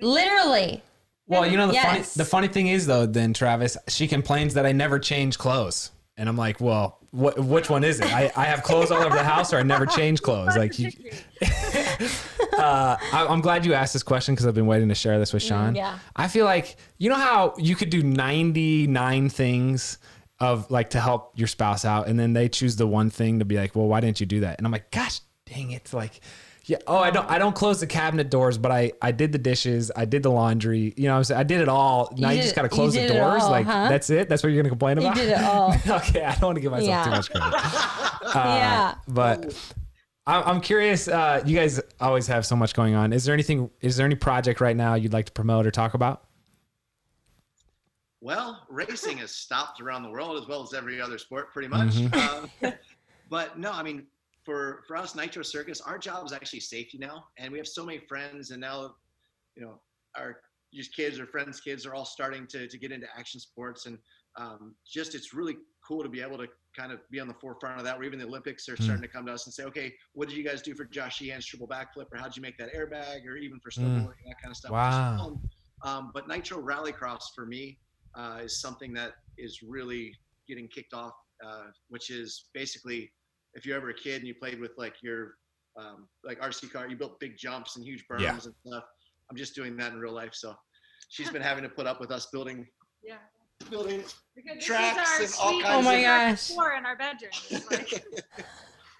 [0.00, 0.82] literally,
[1.26, 4.66] well, you know the funny the funny thing is though, then Travis, she complains that
[4.66, 8.12] I never change clothes, and I'm like, well, what which one is it?
[8.12, 10.56] I, I have clothes all over the house, or I never change clothes.
[10.56, 10.90] Like, you,
[12.58, 15.32] uh, I, I'm glad you asked this question because I've been waiting to share this
[15.32, 15.74] with Shawn.
[15.74, 15.98] yeah.
[16.16, 19.98] I feel like you know how you could do 99 things
[20.40, 23.44] of like to help your spouse out, and then they choose the one thing to
[23.44, 24.58] be like, well, why didn't you do that?
[24.58, 26.20] And I'm like, gosh, dang it, like.
[26.66, 26.78] Yeah.
[26.86, 27.30] Oh, I don't.
[27.30, 29.92] I don't close the cabinet doors, but I I did the dishes.
[29.94, 30.94] I did the laundry.
[30.96, 32.10] You know, what I'm saying I did it all.
[32.16, 33.42] Now you, did just got to close the doors.
[33.42, 33.90] all, like huh?
[33.90, 34.30] that's it.
[34.30, 35.14] That's what you're gonna complain about.
[35.14, 35.74] you did it all.
[35.86, 37.04] okay, I don't want to give myself Yeah.
[37.04, 37.60] too much credit.
[38.34, 38.94] yeah.
[39.06, 39.74] But
[40.26, 41.06] I'm curious.
[41.06, 43.12] Uh, you guys always have so much going on.
[43.12, 43.68] Is there anything?
[43.82, 46.24] Is there any project right now you'd like to promote or talk about?
[48.22, 51.90] Well, racing has stopped around the world as well as every other sport, pretty much.
[51.96, 52.50] Mhm.
[52.64, 52.72] Um,
[53.28, 54.06] but no, I mean,
[54.44, 57.84] for for us, Nitro Circus, our job is actually safety now, and we have so
[57.84, 58.94] many friends, and now,
[59.56, 59.78] you know,
[60.16, 60.40] our
[60.72, 63.98] just kids or friends' kids are all starting to to get into action sports, and
[64.36, 67.78] um, just it's really cool to be able to kind of be on the forefront
[67.78, 67.96] of that.
[67.96, 70.36] Where even the Olympics are starting to come to us and say, okay, what did
[70.36, 73.26] you guys do for Josh Sheehan's triple backflip, or how did you make that airbag,
[73.26, 74.72] or even for snowboarding, that kind of stuff.
[74.72, 75.38] Wow.
[75.82, 77.78] Um, but Nitro Rallycross for me
[78.14, 80.14] uh, is something that is really
[80.48, 81.12] getting kicked off,
[81.46, 83.10] uh, which is basically
[83.54, 85.34] if you're ever a kid and you played with like your
[85.78, 88.32] um, like RC car, you built big jumps and huge berms Yeah.
[88.32, 88.84] and stuff.
[89.30, 90.54] I'm just doing that in real life, so
[91.08, 92.66] she's been having to put up with us building
[93.02, 93.16] Yeah.
[93.70, 94.02] Building.
[94.34, 96.48] Because this Tracks is and our all sweet kinds Oh my of- gosh.
[96.48, 97.30] floor in our bedroom.
[97.50, 98.04] It's like,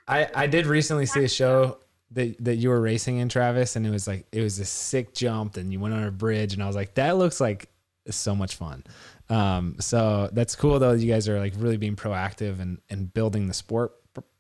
[0.07, 1.79] I I did recently see a show
[2.13, 5.15] that that you were racing in Travis, and it was like it was a sick
[5.15, 7.69] jump, and you went on a bridge, and I was like, that looks like
[8.11, 8.85] so much fun.
[9.31, 10.93] Um, so that's cool though.
[10.93, 13.93] You guys are like really being proactive and and building the sport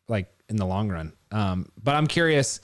[0.08, 1.12] like in the long run.
[1.32, 2.60] Um, but I'm curious.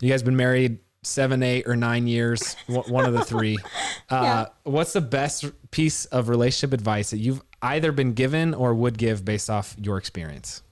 [0.00, 0.78] You guys been married
[1.08, 2.56] seven, eight, or nine years?
[2.66, 3.56] one one of the three.
[4.10, 8.96] Uh, What's the best piece of relationship advice that you've either been given or would
[8.96, 10.62] give based off your experience?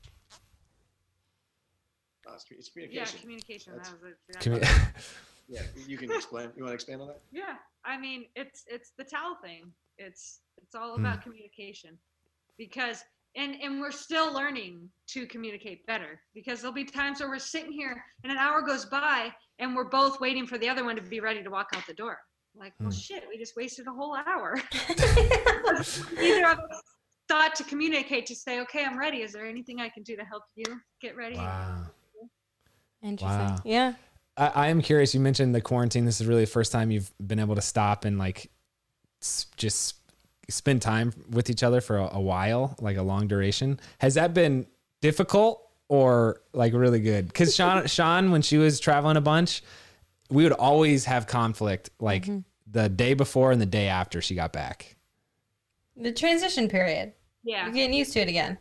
[2.26, 3.20] It's, it's yeah, communication.
[3.20, 3.72] communication.
[3.76, 4.38] That was it.
[4.40, 4.92] Commu-
[5.48, 6.48] Yeah, you can explain.
[6.56, 7.20] You want to expand on that?
[7.30, 9.70] Yeah, I mean, it's it's the towel thing.
[9.98, 11.04] It's it's all Hmm.
[11.04, 11.96] about communication,
[12.58, 13.04] because
[13.36, 16.20] and and we're still learning to communicate better.
[16.34, 19.84] Because there'll be times where we're sitting here and an hour goes by and we're
[19.88, 22.18] both waiting for the other one to be ready to walk out the door.
[22.58, 22.96] Like, well, Hmm.
[22.96, 24.56] shit, we just wasted a whole hour.
[26.16, 26.82] Neither of us
[27.28, 29.18] thought to communicate to say, okay, I'm ready.
[29.22, 30.64] Is there anything I can do to help you
[31.00, 31.36] get ready?
[31.36, 31.86] Wow.
[33.02, 33.38] Interesting.
[33.46, 33.56] Wow.
[33.64, 33.92] Yeah.
[34.36, 35.14] I, I am curious.
[35.14, 36.04] You mentioned the quarantine.
[36.04, 38.50] This is really the first time you've been able to stop and like
[39.22, 39.96] s- just
[40.48, 43.80] spend time with each other for a, a while, like a long duration.
[43.98, 44.66] Has that been
[45.02, 47.26] difficult or like really good?
[47.26, 49.62] Because Shawn, Shawn, when she was traveling a bunch,
[50.30, 52.40] we would always have conflict, like mm-hmm.
[52.70, 54.96] the day before and the day after she got back.
[55.96, 57.12] The transition period.
[57.44, 57.64] Yeah.
[57.64, 58.58] You're getting used to it again.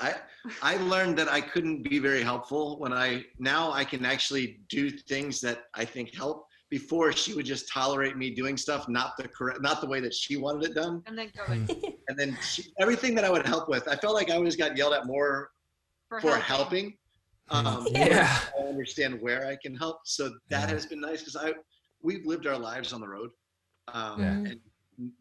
[0.00, 0.14] I
[0.62, 4.90] I learned that I couldn't be very helpful when I now I can actually do
[4.90, 6.46] things that I think help.
[6.68, 10.12] Before she would just tolerate me doing stuff not the correct not the way that
[10.12, 11.02] she wanted it done.
[11.06, 11.90] And then go in hmm.
[12.08, 14.76] And then she, everything that I would help with, I felt like I always got
[14.76, 15.50] yelled at more
[16.20, 16.96] for, for helping.
[17.50, 17.66] helping.
[17.66, 18.38] Um, Yeah.
[18.58, 20.00] I understand where I can help.
[20.04, 21.52] So that has been nice because I
[22.02, 23.30] we've lived our lives on the road.
[23.88, 24.30] Um, Yeah.
[24.50, 24.60] And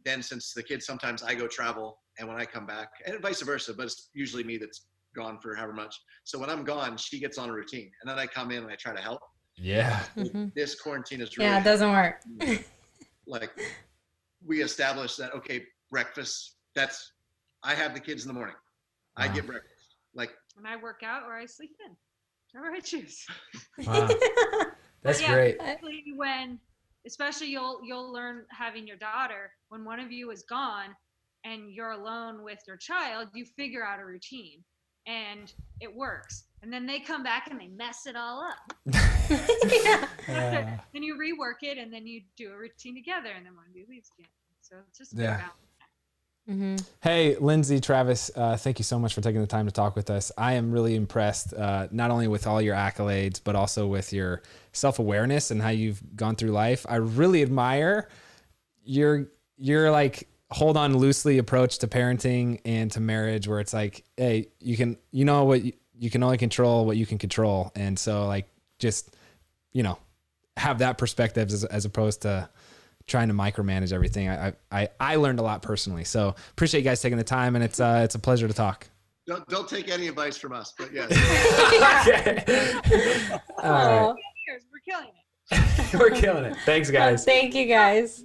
[0.05, 3.41] then since the kids, sometimes I go travel, and when I come back, and vice
[3.41, 5.95] versa, but it's usually me that's gone for however much.
[6.23, 8.71] So when I'm gone, she gets on a routine, and then I come in and
[8.71, 9.21] I try to help.
[9.57, 10.03] Yeah.
[10.15, 10.53] Mhm.
[10.53, 12.21] This quarantine is really Yeah, it doesn't work.
[13.27, 13.51] like
[14.45, 16.55] we established that okay, breakfast.
[16.75, 17.11] That's
[17.63, 18.55] I have the kids in the morning.
[19.17, 19.74] I get breakfast.
[20.16, 21.95] Like And I work out or I sleep in.
[22.53, 23.26] Whatever I choose.
[23.86, 24.09] Wow.
[25.03, 25.57] That's yeah, great.
[25.59, 26.57] Especially when,
[27.05, 30.95] especially you'll you'll learn having your daughter when one of you is gone
[31.43, 33.28] and you're alone with your child.
[33.34, 34.63] You figure out a routine,
[35.05, 36.45] and it works.
[36.63, 38.74] And then they come back and they mess it all up.
[38.88, 40.07] yeah.
[40.26, 40.55] That's.
[40.55, 43.66] Uh, Then you rework it, and then you do a routine together, and then one
[43.70, 44.30] of you leaves again.
[44.61, 45.38] So it's just Yeah.
[45.38, 45.64] balance.
[46.47, 49.95] Hmm Hey, Lindsay, Travis, uh, thank you so much for taking the time to talk
[49.95, 50.31] with us.
[50.37, 54.41] I am really impressed, uh, not only with all your accolades, but also with your
[54.73, 56.85] self awareness and how you've gone through life.
[56.87, 58.09] I really admire
[58.83, 59.27] your
[59.57, 64.49] your like hold on loosely approach to parenting and to marriage, where it's like, hey,
[64.59, 67.97] you can you know what you, you can only control what you can control, and
[67.97, 69.15] so like just
[69.71, 69.97] you know,
[70.55, 72.49] have that perspective as, as opposed to
[73.08, 74.30] trying to micromanage everything.
[74.30, 76.03] I, I, I learned a lot personally.
[76.03, 78.88] So appreciate you guys taking the time and it's, uh, it's a pleasure to talk.
[79.28, 81.12] Don't, don't take any advice from us, but yes.
[83.64, 84.16] All right.
[84.45, 85.93] Cheers, We're killing it.
[85.99, 86.58] We're killing it.
[86.66, 87.26] Thanks guys.
[87.26, 88.24] Thank you guys.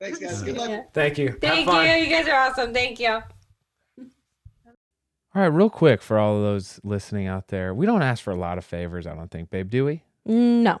[0.00, 0.42] Thanks, guys.
[0.42, 0.70] Good luck.
[0.70, 0.82] Yeah.
[0.92, 1.28] Thank you.
[1.28, 1.86] Have Thank fun.
[1.86, 1.92] you.
[1.94, 2.74] You guys are awesome.
[2.74, 3.20] Thank you.
[5.36, 8.30] All right, real quick for all of those listening out there, we don't ask for
[8.30, 10.02] a lot of favors, I don't think, babe, do we?
[10.24, 10.80] No.